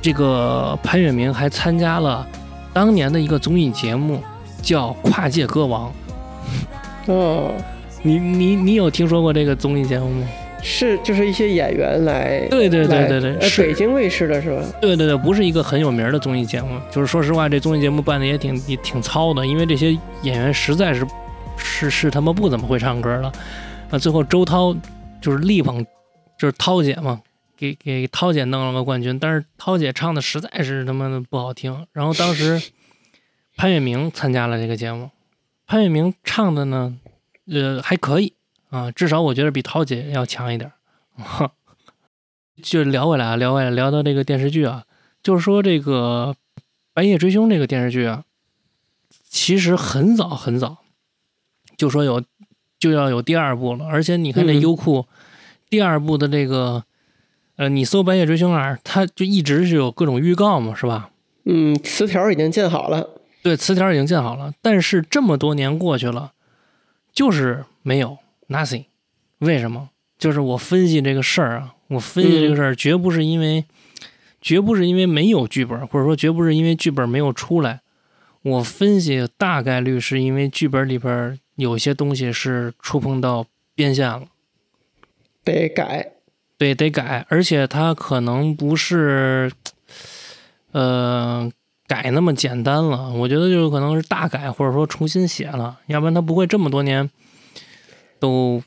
[0.00, 2.26] 这个潘粤明还参加了
[2.72, 4.22] 当年的一个综艺节目，
[4.62, 5.92] 叫《跨界歌王》。
[7.12, 7.52] 哦。
[8.02, 10.26] 你你你有听说过这个综艺节目吗？
[10.60, 14.60] 是，就是一些演员来，对对对对对，北京卫视的是吧？
[14.80, 16.80] 对对对，不是一个很有名的综艺节目。
[16.90, 21.06] 就是说实话，这综艺节目办的也挺也挺糙的，因为这些演员实在是
[21.56, 23.32] 是是他妈不怎么会唱歌了。
[23.90, 24.76] 啊，最后周涛
[25.20, 25.86] 就是力捧，
[26.36, 27.20] 就是涛姐嘛，
[27.56, 29.16] 给给涛姐弄了个冠军。
[29.16, 31.86] 但是涛姐唱的实在是他妈的不好听。
[31.92, 32.60] 然后当时
[33.56, 35.10] 潘粤明参加了这个节目，
[35.68, 36.96] 潘粤明唱的呢。
[37.50, 38.34] 呃，还可以
[38.70, 40.70] 啊，至少我觉得比涛姐要强一点。
[42.62, 44.84] 就聊回来啊，聊回来，聊到这个电视剧啊，
[45.22, 46.34] 就是说这个
[46.92, 48.24] 《白夜追凶》这个电视剧啊，
[49.28, 50.78] 其实很早很早
[51.76, 52.22] 就说有
[52.78, 55.06] 就要有第二部了，而且你看这优酷
[55.70, 56.82] 第二部的这个，
[57.56, 61.10] 呃，你搜《白夜追凶二》，它就一直是有各种预告嘛，是吧？
[61.44, 63.08] 嗯，词条已经建好了。
[63.42, 66.32] 对，词条已经建好了，但是这么多年过去了。
[67.18, 68.84] 就是没有 nothing，
[69.38, 69.90] 为什么？
[70.16, 73.64] 就是我分析这个事儿啊，我分析这个事儿，绝不是因为，
[74.40, 77.80] 绝不是因为没有剧本，或者说绝不是因为剧本没有出来。
[78.42, 84.22] 我分析大概率是因为剧本里边有些东西是触碰到边线了，
[85.42, 86.12] 得改，
[86.56, 89.50] 对，得改，而且它可能不是，
[90.70, 91.50] 呃。
[91.88, 97.08] 改那么简单了，我觉得就有可能是大改，或者说重新写了，要不然他不会这么多年
[98.20, 98.62] 都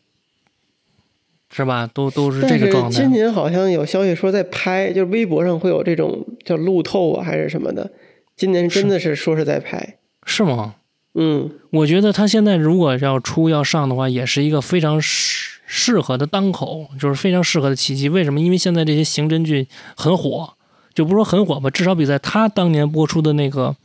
[1.54, 1.88] 是吧？
[1.94, 3.00] 都都是这个状态。
[3.00, 7.92] 今年好像有消息说在拍，就是微博上会有这种叫路透啊，还是什么的。
[8.36, 10.74] 今年真的是说是在拍，是吗？
[11.14, 18.10] 嗯，我觉得他现在如果要出要上的话，也是一个非常适适合的当口，就是非常适合的契机。
[18.10, 18.40] 为什么？
[18.40, 20.56] 因为现在这些刑侦剧很火。
[20.94, 23.76] 就不说很火吧，至少比在他当年播出的那个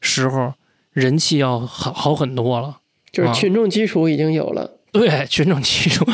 [0.00, 0.54] 时候
[0.92, 2.78] 人气要好好很多了。
[3.12, 4.78] 就是群众基础已经有了。
[4.92, 6.04] 对，群众基础，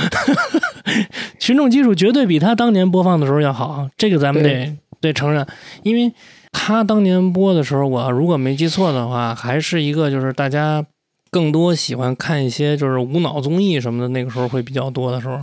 [1.39, 5.47] 群众基础绝对比他当年播放的时候要好，这个咱们得得承认，
[5.83, 6.13] 因为
[6.53, 10.85] 他当年播的时候，我如果没记错的话，还是一个就是大家
[11.31, 15.43] 更多喜欢看一些就是无脑综艺什么的，那个时候会比较多的时候。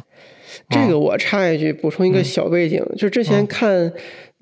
[0.70, 3.94] 这个我插一句，补充一个小背景，就之前看。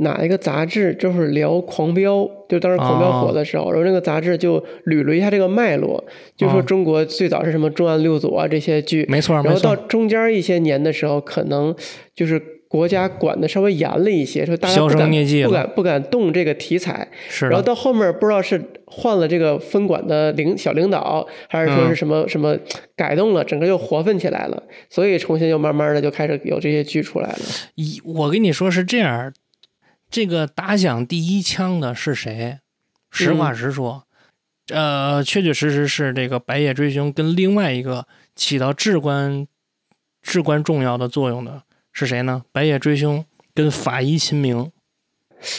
[0.01, 2.17] 哪一个杂志就是聊《狂飙》，
[2.49, 6.03] 就当时《狂飙》火的时候，然后那个杂志就捋了一下这个脉络，
[6.35, 11.73] 就说中国最早是什么《重案六组》啊这些剧，没错，然后到中间一些年的时候，可能
[12.15, 15.09] 就是国家管的稍微严了一些，说大家不敢
[15.43, 17.07] 不敢不敢动这个题材。
[17.29, 17.47] 是。
[17.47, 22.57] 然后到后面不知道是换了这个分管的领小领导，还是说是什么什么
[22.95, 27.39] 改动了，整个又活泛起来了，所以重新又慢慢的就开始有这些剧出来了。
[27.75, 29.31] 一，我跟你说是这样。
[30.11, 32.59] 这个打响第一枪的是谁？
[33.09, 34.03] 实话实说，
[34.69, 38.05] 呃，确确实实是这个《白夜追凶》跟另外一个
[38.35, 39.47] 起到至关
[40.21, 42.41] 至关重要的作用的是谁呢？
[42.51, 43.19] 《白夜追凶》
[43.53, 44.57] 跟《法医秦明》。《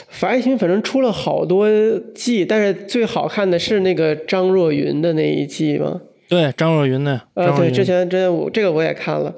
[0.09, 1.69] 法医秦明》反正出了好多
[2.15, 6.03] 季，但是最好看的是那个张若昀的那一季吗？
[6.29, 7.29] 对，张若昀的。
[7.35, 9.35] 呃，对，之前真我这个我也看了。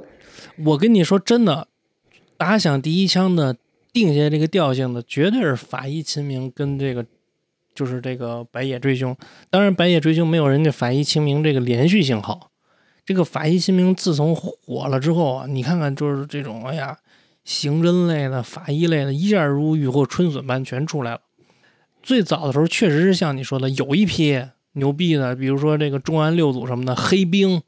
[0.65, 1.69] 我跟你说真的，
[2.37, 3.57] 打响第一枪的。
[3.95, 7.07] 定下这个调性的绝对是法医秦明跟这个，
[7.74, 9.16] 就是这个白夜追凶。
[9.49, 12.51] 当然，白夜追凶没有人家法医秦明这个连续性好。
[13.07, 16.99] 这个法医秦明自从火了之后啊，你看看就是这种，哎呀，
[17.45, 21.20] 刑侦类的、法医类的，一下如雨后春笋般全出来了。
[22.03, 24.42] 最早的时候确实是像你说的，有一批
[24.72, 27.62] 牛逼的，比如说这个重案六组什么的，黑冰、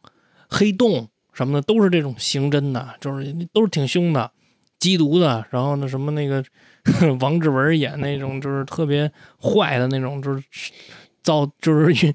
[0.49, 4.33] 黑洞什么的，都是这种刑侦的，就是都是挺凶的。
[4.81, 6.45] 缉毒的，然后那什么那个
[7.21, 9.11] 王志文演那种就是特别
[9.41, 10.43] 坏的那种，就是
[11.23, 12.15] 造就是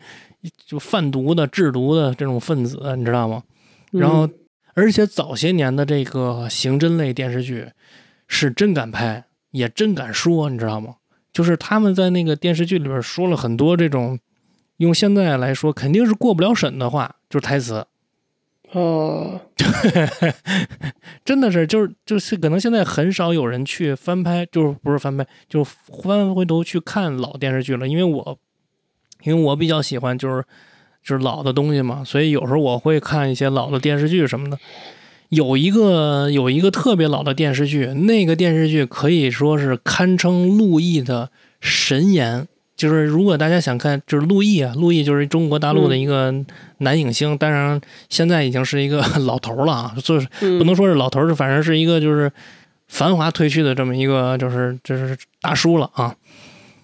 [0.66, 3.44] 就贩毒的、制毒的这种分子，你知道吗？
[3.92, 4.30] 然后
[4.74, 7.68] 而且早些年的这个刑侦类电视剧
[8.28, 10.96] 是真敢拍，也真敢说，你知道吗？
[11.34, 14.20] 就是他们在那个电视剧里边说了很多这种
[14.78, 17.86] 用现在来说肯定是过不了审的话，就是台词。
[18.72, 19.42] 哦，
[21.26, 27.88] 真的是，就是就是可能现在很少有人去翻拍，就是不是翻拍，就翻回头去看老电视剧了。
[27.88, 28.40] 因为我，
[29.24, 30.44] 因为我比较喜欢就是
[31.04, 34.58] 就是老的东西嘛，所以有时候我会看一些老的电视剧什么的。
[35.30, 42.48] 有一个有一个特别老的电视剧，那个电视剧可以说是堪称陆毅的神颜。
[42.82, 46.34] 就是如果大家想看，就是陆毅啊，陆毅就是中国大陆的一个
[46.80, 47.80] 男影星，当然
[48.10, 52.32] 现在已经是一个 老头了啊，就是不能说是老头，是反正是一个就是
[52.88, 56.16] 繁华褪去的这么一个就是就是大叔了啊，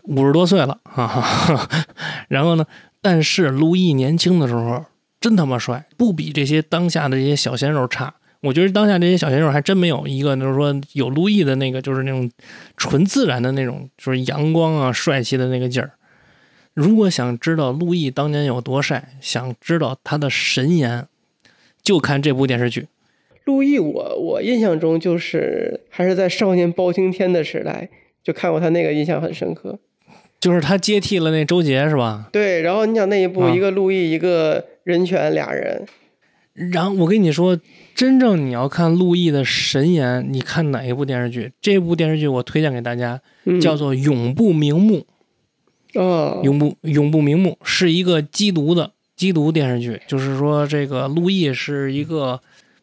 [0.03, 1.67] 五十多岁了啊。
[2.29, 2.65] 然后呢，
[3.01, 4.85] 但是陆毅年轻的时候
[5.19, 8.13] 真他妈帅，不比这些当下的这些小鲜肉差。
[8.47, 12.31] 我觉得当下这些小鲜肉还真没有一个，就是说有陆毅的那个，就是那种
[12.77, 15.91] 纯自然的那种，就是阳光啊、帅气的那个劲儿。
[16.73, 21.07] 如果想知道陆毅当年有多帅，想知道他的神颜，
[21.83, 22.87] 就看这部电视剧。
[23.43, 27.89] 陆毅，我我印象中就是还是在《少年包青天》的时代
[28.23, 29.77] 就看过他那个，印象很深刻。
[30.39, 32.29] 就是他接替了那周杰，是吧？
[32.31, 32.61] 对。
[32.61, 35.85] 然后你想那一部，一个陆毅，一个人泉，俩人。
[36.71, 37.57] 然后我跟你说。
[37.97, 41.51] 真正你要看陆毅的神颜，你看哪一部电视剧？
[41.59, 43.19] 这部电视剧我推荐给大家，
[43.59, 45.03] 叫做《永不瞑目》。
[45.99, 52.39] 哦，永不永不瞑目是一个缉毒的缉毒电视剧，就是说这个陆毅是一个，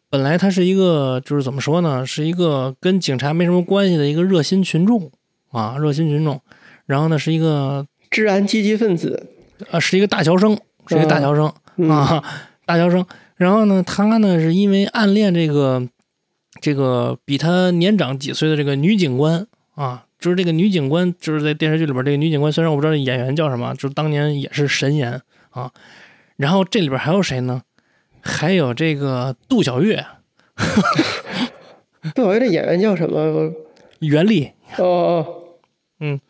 [0.09, 5.09] 本来他是一个，就是怎么说呢，是一个跟警察没什么关系的一个热心群众
[5.51, 6.41] 啊，热心群众。
[6.87, 9.29] 然后呢，是一个治安积极分子，
[9.71, 12.21] 啊，是一个大学生，是一个大学生啊，
[12.65, 13.05] 大学生。
[13.37, 15.85] 然后呢，他呢是因为暗恋这个
[16.61, 25.69] 这个比他年长几岁的这个女警官啊，就是这个女警官，就是在电视剧里边这个女警官，虽然我不知道演员叫什么，就是当年也是神颜啊。
[26.37, 27.61] 然后这里边还有谁呢？
[28.21, 30.05] 还有这个杜小月。
[32.15, 33.51] 杜小月这演员叫什么？
[33.99, 34.51] 袁立。
[34.77, 35.27] 哦哦。
[35.99, 36.21] 嗯，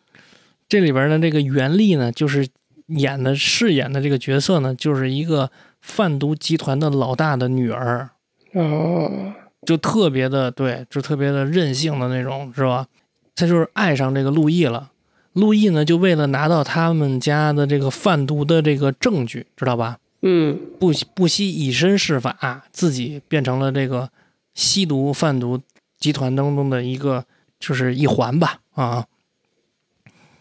[0.68, 2.48] 这里边的这个袁立呢，就是
[2.88, 5.52] 演的饰演的这个角色呢，就是一个。
[5.86, 8.10] 贩毒集团的老大的女儿，
[8.54, 9.32] 哦，
[9.64, 12.88] 就特别的对，就特别的任性的那种，是吧？
[13.36, 14.90] 他就是爱上这个陆毅了。
[15.34, 19.98] 陆毅呢，就为了拿到他们家的这个贩毒的这个证据，知道吧？
[20.22, 24.10] 嗯，不不惜以身试法，自己变成了这个
[24.54, 25.60] 吸毒贩毒
[25.96, 27.24] 集团当中的一个，
[27.60, 29.06] 就是一环吧，啊。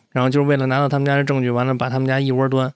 [0.09, 2.73] 然后就是为了拿到他们家的证据，完了把他们家一窝端。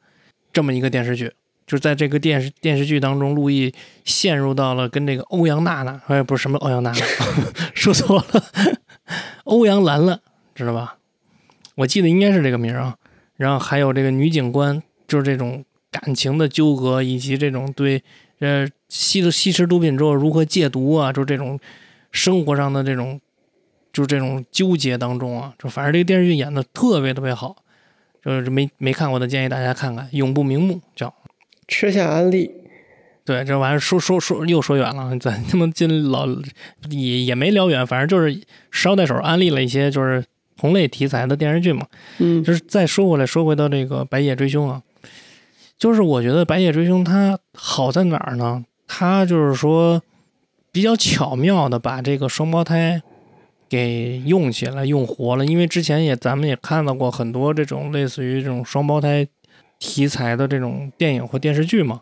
[0.52, 1.32] 这么一个电视剧，
[1.70, 3.72] 就在这个电视电视剧当中，陆毅
[4.04, 7.06] 陷入到了跟这个欧阳娜娜，哎，不是什么欧阳娜娜，
[7.76, 8.44] 说错了，
[9.44, 10.20] 欧阳兰兰，
[10.56, 10.98] 知道吧？
[11.76, 12.96] 我记得应该是这个名啊。
[13.36, 18.04] 然后还有这个女警官，就是这种感情的纠葛，以及这种对
[18.40, 21.60] 呃吸的吸食毒品之后如何戒毒啊，就这种
[22.12, 23.22] 生活上的这种，
[23.94, 27.56] 就这种纠结当中啊，就反正这个电视剧演的特别特别好。
[28.22, 31.12] 就是没没看过的，建议大家看看《永不瞑目》，叫
[31.70, 32.52] 吃下安利。
[33.24, 36.28] 对，这玩意儿说说说又说远了，咱他妈进老
[36.90, 38.42] 也也没聊远，反正就是
[38.72, 40.26] 捎带手安利了一些就是
[40.58, 41.86] 同类题材的电视剧嘛。
[42.18, 44.82] 嗯，就是再说回来，说回到这个《白夜追凶》啊，
[45.78, 48.66] 就是我觉得《白夜追凶》它好在哪儿呢？
[48.88, 50.02] 它就是说
[50.72, 53.02] 比较巧妙的把这个双胞胎。
[53.72, 55.46] 给用起来，用活了。
[55.46, 59.28] 因为之前也咱们也看到过很多这种类似于这种双胞胎
[59.80, 62.02] 题材的这种电影或电视剧嘛。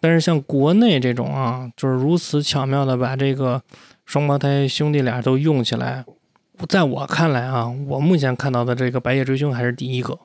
[0.00, 3.62] 但是像国内这种啊，就是如此巧妙的把这个
[4.04, 6.04] 双胞胎兄弟俩都用起来，
[6.68, 10.18] 在我看来啊，我目前看到的这个《白夜追凶》还是第一个。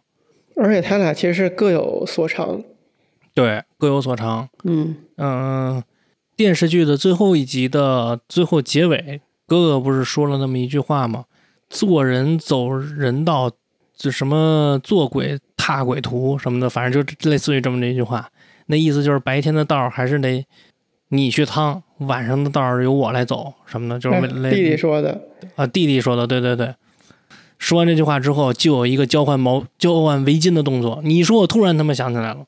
[0.56, 2.64] 而且他俩其实是各有所长。
[3.36, 4.50] 对，各有所长。
[4.64, 5.84] 嗯嗯，
[6.36, 9.22] 电视剧的最后一集的最后结尾。
[9.46, 11.26] 哥哥不是说了那么一句话吗？
[11.70, 13.52] 做人走人道，
[13.96, 18.30] 就什么做鬼踏鬼图什么的，反正就类似于这么一句话。
[18.68, 20.45] 那意思就是白天的道还是得
[21.09, 23.99] 你去趟，晚上的道由我来走什么的。
[23.99, 25.22] 就是弟弟说的
[25.57, 26.74] 啊，弟弟说的，对对对。
[27.59, 31.01] 说完这句话之后，就有一个交换毛交换围巾的动作。
[31.03, 32.45] 你说我突然他妈想起来了，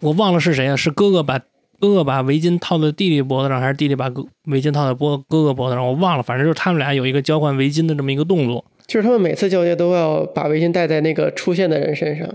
[0.00, 0.74] 我忘了是谁啊？
[0.74, 1.40] 是哥哥把。
[1.78, 5.86] 哥哥把围巾套在弟弟脖子上，还是弟弟把哥围巾套在脖哥哥脖子上？
[5.86, 8.64] 我忘了，反正就是他们俩有一个交换围巾的这么一个动作。
[8.86, 12.28] 就是他们每次交接都要把围巾戴在那个出现的人身上。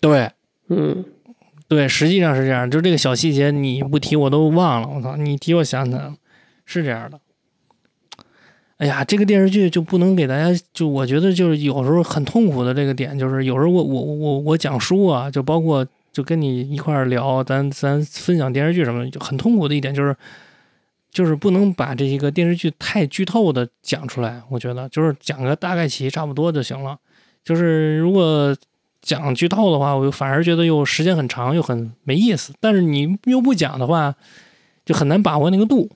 [0.00, 0.30] 对，
[0.68, 1.04] 嗯，
[1.68, 2.70] 对，实际上是这样。
[2.70, 4.88] 就这个小细节，你不提我都忘了。
[4.94, 6.14] 我操，你提我想起来了，
[6.64, 7.20] 是这样的。
[8.78, 15.86] 哎呀，这个电视剧就不能给大家，就我觉得就是有时候很痛苦的这个点，就是有时候我我我我讲书啊，就包括。
[16.12, 20.14] 就跟你一块儿聊，咱咱分享电视剧什么的，就很痛苦的一点就是，
[21.10, 24.42] 就是不能把这一个电视剧太剧透的讲出来。
[24.50, 26.96] 我觉得就是讲个大概齐差不多就行了。
[27.44, 28.56] 就是如果
[29.02, 32.52] 讲剧透的话，我反而觉得又时间很长，又很没意思。
[32.60, 34.14] 但是你又不讲的话，
[34.84, 35.90] 就很难把握那个度。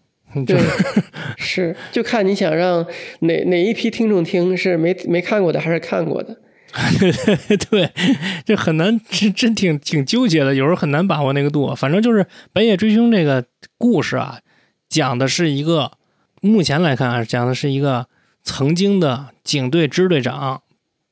[0.47, 0.59] 对
[1.39, 2.85] 是就看你想让
[3.21, 6.37] 哪哪一批听众听，是没没看过的还是看过的。
[7.71, 7.89] 对，
[8.45, 11.73] 这很难，真真挺挺纠结的，有时候很难把握那个度。
[11.77, 13.45] 反正就是《白夜追凶》这个
[13.79, 14.41] 故事啊，
[14.95, 15.91] 讲的是一个，
[16.41, 18.07] 目前来看啊，讲的是一个
[18.45, 20.63] 曾经的警队支队长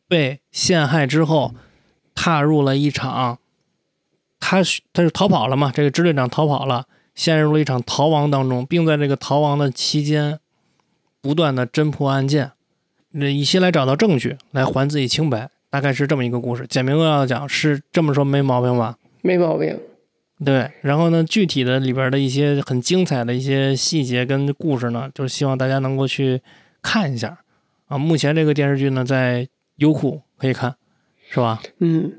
[0.07, 1.53] 被陷害之后，
[2.15, 3.41] 踏入了一场，
[4.39, 4.63] 他
[4.93, 10.39] 他就逃跑了嘛，这个支队长逃跑了，陷入了一场逃亡当中，并在这个逃亡的期间，
[11.21, 12.53] 不断的侦破案件。
[13.11, 16.65] 那一些来找到证据，来还自己清白，大概是这么一个故事。
[16.69, 18.97] 简明扼要讲是这么说，没毛病吧？
[19.23, 19.77] 没毛病。
[20.45, 26.41] 对，然后呢，具体的里边的一些很精彩的一些细节跟故事呢，就是希望大家能够去
[26.83, 27.39] 看一下
[27.87, 27.97] 啊。
[27.97, 30.75] 目前这个电视剧呢，在优酷可以看，
[31.31, 31.63] 是吧？
[31.79, 32.13] 嗯，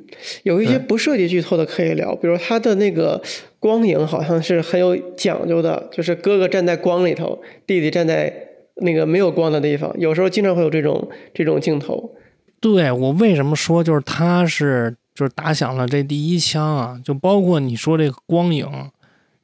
[0.43, 3.21] 有一些不涉及剧透的可以聊，比如它的那个
[3.59, 8.49] 光影好像是很有讲究的，就是哥哥站在光里头，弟弟站在。
[8.77, 12.15] 那个没有光的地方，有时候经常会有这种这种镜头。
[12.59, 16.99] 对我为什么说就是他是就是打响了这第一枪啊？
[17.03, 18.67] 就包括你说这个光影，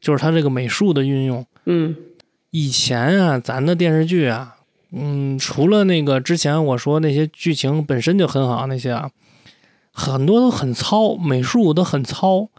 [0.01, 1.45] 就是它这个美术的运用。
[1.65, 1.95] 嗯，
[2.51, 4.55] 以前啊，咱的电视剧啊，
[4.91, 9.11] 嗯，除了那个之前我说那些剧情本身就很好那些啊，
[9.91, 12.49] 很多都很糙，美术都很糙，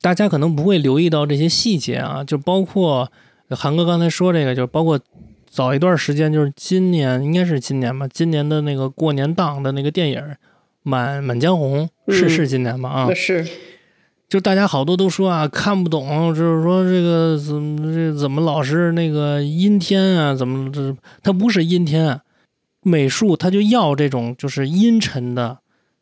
[0.00, 2.24] 大家可能不会留意到这些细节啊。
[2.24, 3.10] 就包括
[3.50, 4.98] 韩哥刚才说这个，就是包括。
[5.50, 8.06] 早一段时间，就是今年，应该是今年吧。
[8.06, 10.20] 今年的那个过年档的那个电影
[10.82, 12.88] 《满满江红》是是今年吗？
[12.88, 13.46] 啊，是。
[14.28, 20.34] 就大家好多都说啊，看不懂，就是说这个怎么这怎么老是那个阴天啊？
[20.34, 22.22] 怎么这它不是阴天，啊
[22.82, 25.58] 美术它就要这种就是阴沉的，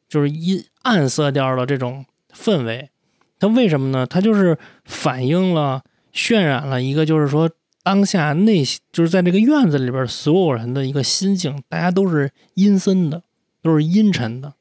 [0.08, 2.04] 就是阴暗色调的这种
[2.34, 2.90] 氛围。
[3.38, 4.06] 它为什么呢？
[4.06, 7.50] 它就是反映了、渲染了一个，就是说。
[7.86, 13.22] 当下内就是在这个院子里边，所有人的一个心境，大家都是阴森的，
[13.62, 14.54] 都是阴沉的。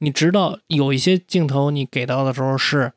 [0.00, 2.92] 你直到有一些镜头你给到的时候是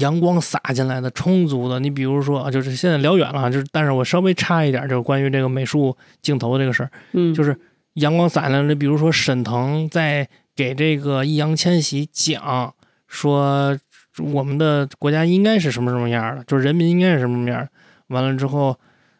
[0.00, 1.80] 阳光洒进来的充足的。
[1.80, 7.58] 你比如说啊，就是现在聊远了，就是但是我稍微差一点，就是关于这个美术镜头这个事儿，嗯，就是
[7.94, 8.74] 阳光洒进来的。
[8.74, 12.74] 比如说沈腾在给这个易烊千玺讲
[13.06, 13.78] 说
[14.18, 17.68] 我们的国家应该是什么什么样的，就是人民应该是什么什么样。
[18.08, 18.78] 完了之后，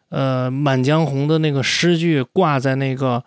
[0.09, 3.23] 呃，《满江红》的那个诗句挂在那个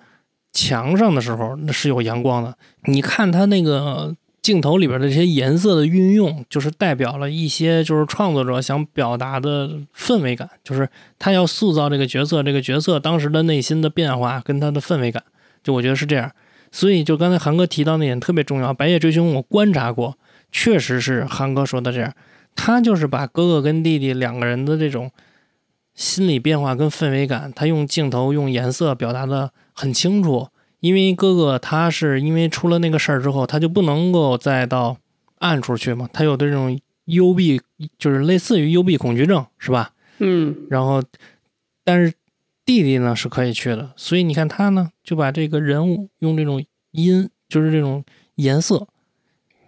[0.56, 2.56] 墙上的时候，那是有阳光的。
[2.86, 4.16] 你看他那个。
[4.42, 10.88] 镜头里边的这些颜色的运用，就是代表了一些就是创作者想表达的氛围感，就是
[11.18, 15.20] 他要塑造这个角色，这个角色当时的内心的变化跟他的氛围感，
[15.64, 16.30] 就我觉得是这样。
[16.70, 20.16] 所以就刚才韩哥提到那点特别重要，《白夜追凶》我观察过，
[20.52, 22.14] 确实是韩哥说的这样，
[22.54, 25.10] 他就是把哥哥跟弟弟两个人的这种
[25.96, 30.48] 心理变化跟氛围感，他用镜头用颜色表达的很清楚。
[30.80, 34.98] 因为哥哥他是因为出了那个事儿之后，他就不能够再到
[35.38, 37.60] 暗处去嘛，他有这种幽闭，
[37.98, 39.92] 就是类似于幽闭恐惧症，是吧？
[40.18, 40.54] 嗯。
[40.68, 41.02] 然后，
[41.82, 42.12] 但是
[42.64, 48.86] 弟弟呢是可以去的，所以你看他呢就把这个人物用这种音，就是这种颜色，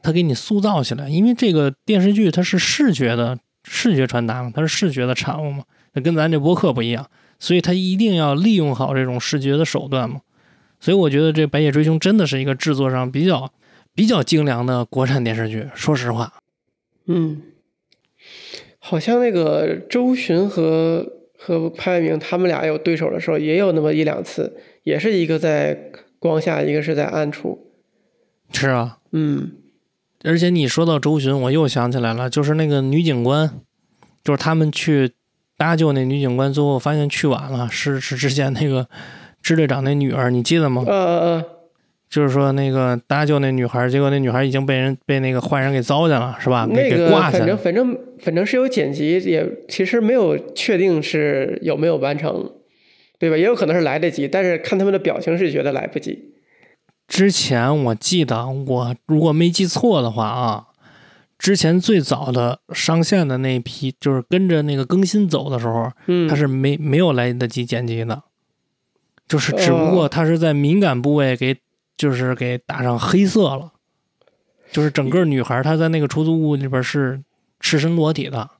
[0.03, 1.09] 他给你塑造起来。
[1.09, 5.65] 因为这个电视剧它是视觉的视觉传达嘛，它是视觉的产物嘛，
[5.99, 10.21] 那跟咱这播客不一样，所以他一定要利用好这种视觉的手段嘛。
[10.79, 13.53] 所以我觉得这《白夜追凶》真的是一个制作上比较
[13.95, 15.67] 比较精良的国产电视剧。
[15.75, 16.35] 说实话，
[17.07, 17.43] 嗯，
[18.79, 21.05] 好像那个周巡和
[21.37, 25.91] 和潘粤明他们俩有对手的时候，也有那么一两次，也是一个在
[26.21, 27.73] 光下，一个是在暗处。
[28.53, 29.53] 是啊，嗯。
[30.25, 33.61] 而且你说到周巡，我又想起来了，就是那个女警官，
[34.25, 35.13] 就是他们去
[35.59, 38.89] 搭救那女警官，最后发现去晚了，是是之前那个。
[39.41, 40.83] 支队长那女儿，你记得吗？
[40.85, 41.45] 嗯嗯嗯，
[42.11, 46.67] 就是说那个搭救那女孩，结果那女孩已经被人被那个坏人给糟践了，是吧？
[46.71, 52.51] 那个反正反正反正是有剪辑，也其实没有确定是有没有完成，
[53.19, 53.37] 对吧？
[53.37, 56.35] 也有可能是来得及，但是看他们的表情是觉得来不及。
[57.07, 60.67] 之前我记得我如果没记错的话啊，
[61.39, 68.25] 之前最早的上线的那一批就是跟着那个更新走的时候，嗯，他是没没有来得及剪辑的。
[69.29, 71.57] 就是只不过他是在敏感部位给，
[71.97, 73.73] 就是给打上黑色了，
[74.73, 77.23] 就是整个女孩她在那个出租屋里边是
[77.61, 78.51] 赤身裸体的。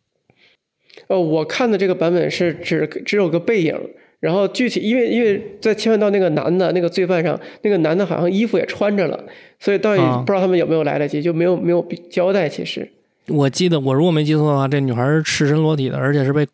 [1.07, 3.75] 呃，我看的这个版本是只只有个背影，
[4.21, 9.25] 然后具体因为因为在切换到那个男的那个罪犯上，那个男的好像衣服也穿着了，
[9.61, 12.49] 所以到底不知道他们有没有来得及，就没有没有交代。
[12.49, 12.91] 其实
[13.29, 16.47] 我记得我如果没记错的话，这女孩是赤身裸体的，而且是被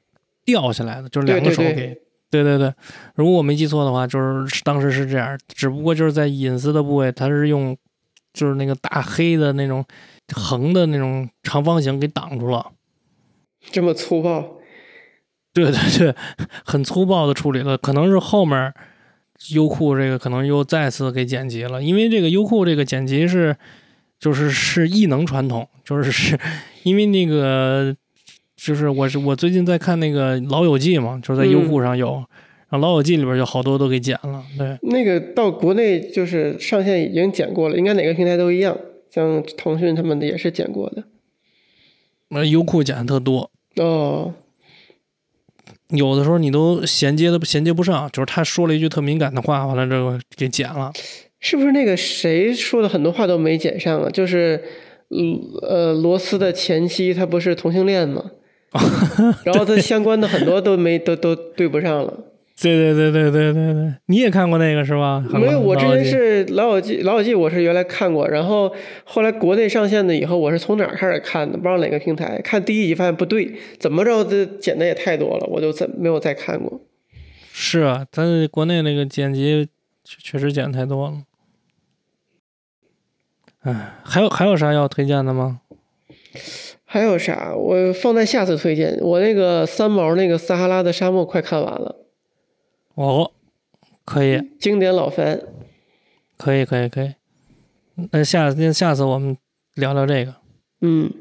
[0.45, 1.97] 吊下来的，就是两个手给。
[2.31, 2.73] 对对对，
[3.15, 7.77] 如果我没记错的话，就是当时是这样，只不过就是在隐私的部位，他是用
[8.33, 9.85] 就是那个大黑的那种
[10.35, 12.73] 横的那种长方形给挡住了，
[13.71, 14.59] 这么粗暴？
[15.55, 16.15] 对对对，
[16.65, 17.79] 很粗暴的处理了。
[17.79, 18.75] 可能是后面
[19.55, 23.57] 优酷这个可能又再次给剪辑了，因为这个优酷这个剪辑是
[24.19, 26.39] 就是是异能传统，就是是
[26.83, 27.97] 因为那个。
[28.57, 32.25] 就是我是我最近在看那个《老友记》嘛，就是在优酷上有，
[32.71, 34.43] 然后《老友记》里边有好多都给剪了。
[34.57, 38.75] 对，那个到国内就是上线已经剪过了，应该哪个平台都一样，
[39.11, 41.05] 像腾讯他们的也是剪过的。
[42.29, 44.33] 那优酷剪的特多哦，
[45.91, 50.93] 有的时候你都衔接的衔接不上，就是他说了一句特敏感的话，完了之后给剪了。
[51.41, 54.09] 是不是那个谁说的很多话都没剪上啊？
[54.09, 54.63] 就是，
[55.63, 58.31] 呃，罗斯的前妻他不是同性恋吗？
[59.45, 62.13] 然后她相关的很多都没都都对不上了。
[62.63, 65.21] 对对对对对对对，你也看过那个是吧？
[65.33, 68.73] 没有，我之前是《老友记》，《老友记》我是原来看过，然后
[69.05, 71.59] 后来国内上线的以后，我是从哪儿开始看的？
[71.59, 76.81] 不知道哪个平台看第一集发现不对，怎么着这剪的也太多了，我就再没有再看过。
[77.53, 79.69] 是啊，咱国内那个剪辑
[80.05, 81.23] 确实剪太多了。
[83.63, 85.61] 哎，还有还有啥要推荐的吗？
[86.85, 87.53] 还有啥？
[87.57, 88.97] 我放在下次推荐。
[89.01, 92.04] 我那个三毛那个撒哈拉的沙漠快看完了。
[92.95, 93.31] 哦，
[94.05, 95.41] 可以，经典老番。
[96.37, 97.15] 可以，可以，可以。
[98.11, 99.37] 那下那下次我们
[99.75, 100.35] 聊聊这个。
[100.81, 101.13] 嗯。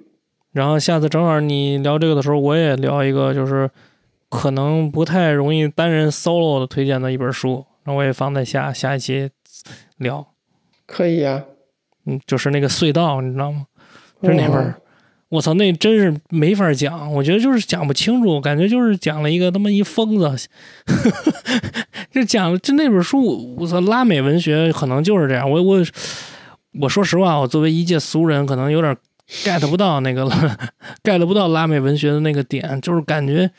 [0.52, 3.70] 然后下次正好你聊这个的时候，我也聊一个，就是
[4.30, 9.32] 可能不太容易单人 solo 的推荐的一本书，那我也放在下下一期
[9.98, 10.28] 聊。
[10.86, 11.44] 可以呀。
[12.06, 13.66] 嗯，就是那个隧道，你知道吗？
[14.22, 14.76] 就是那本？
[15.34, 20.48] 我操，那真是没法讲，我觉得就是讲不清楚，感觉就是讲了一个他妈一疯子，
[22.14, 25.50] 就讲就那本书，我操，拉美文学可能就是这样。
[25.50, 25.80] 我我
[26.80, 28.96] 我说实话，我作为一介俗人，可能有点
[29.44, 30.58] get 不到那个了
[31.04, 33.50] get 不到拉美文学的那个点，就是感觉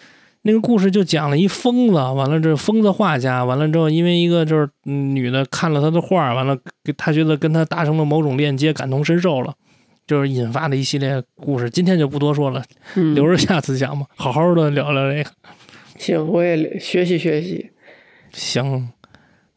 [0.42, 6.56] 那个故事就讲了一疯子，完了这疯子画家，完了之后因为一个就是女的看了他的画，完了
[6.96, 9.52] 他觉得跟他达成了某种链接，感同身受了。
[10.06, 11.68] 就是引发的一系列故事。
[11.70, 12.62] 今天就不多说了，
[12.96, 15.30] 嗯，留着下次讲吧，好好的聊聊这个。
[15.98, 17.70] 行，我也学习学习。
[18.32, 18.90] 行，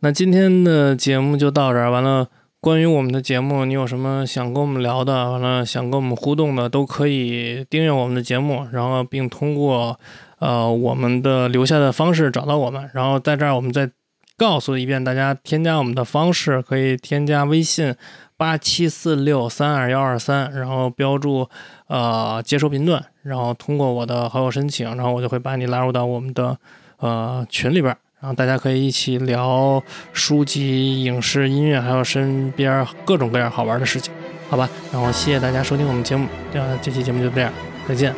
[0.01, 1.89] 那今天的节目就到这儿。
[1.89, 2.27] 完了，
[2.61, 9.99] 关于我们的节目，你有什么想跟我们聊的，完了想跟我们互动的，都可以订阅我们的节目，然后并通过
[10.37, 12.87] 呃我们的留下的方式找到我们。
[12.93, 13.89] 然后在这儿，我们再
[14.37, 17.95] 告诉一遍大家，添加我们的方式可以添加微信
[18.38, 21.49] 八七四六三二幺二三，然后标注
[21.88, 26.57] 呃接收频段，然后通过我的好友申请，然后我就会把你拉入到我们的
[26.99, 27.97] 呃群里边儿。
[28.19, 29.81] 然后大家可以一起聊
[30.11, 34.11] 书籍、影视、音乐，还有身边各种各样好玩的事情，
[34.49, 34.67] 好吧？
[34.91, 37.51] 然后谢谢大家收听我们节目，这样这期节目就这样，
[37.88, 38.15] 再见。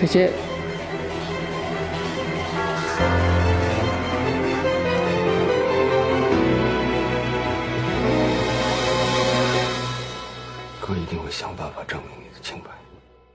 [0.00, 0.53] 再见。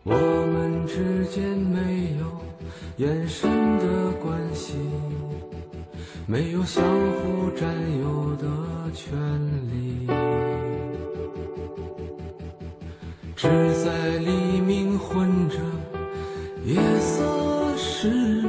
[0.03, 4.75] 我们之间没有眼神的关系，
[6.25, 7.69] 没有相互占
[8.01, 8.47] 有的
[8.93, 9.17] 权
[9.69, 10.07] 利，
[13.35, 13.47] 只
[13.83, 15.57] 在黎明混着
[16.65, 18.43] 夜色时，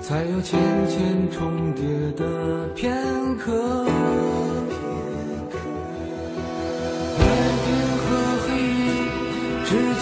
[0.00, 1.84] 才有浅浅重叠
[2.16, 2.92] 的片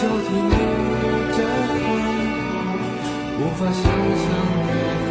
[0.01, 1.39] 交替没有交
[1.85, 1.85] 换，
[3.37, 4.25] 无法想象
[4.65, 4.73] 对
[5.05, 5.09] 方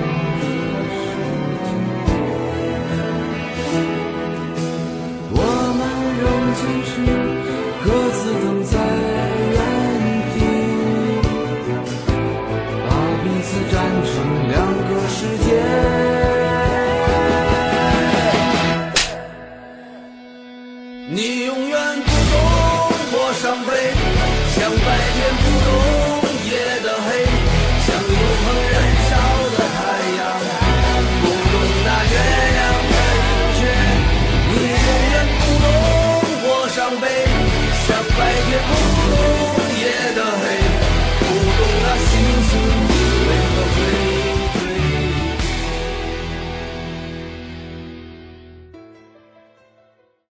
[0.74, 1.08] 的世
[1.68, 1.89] 界。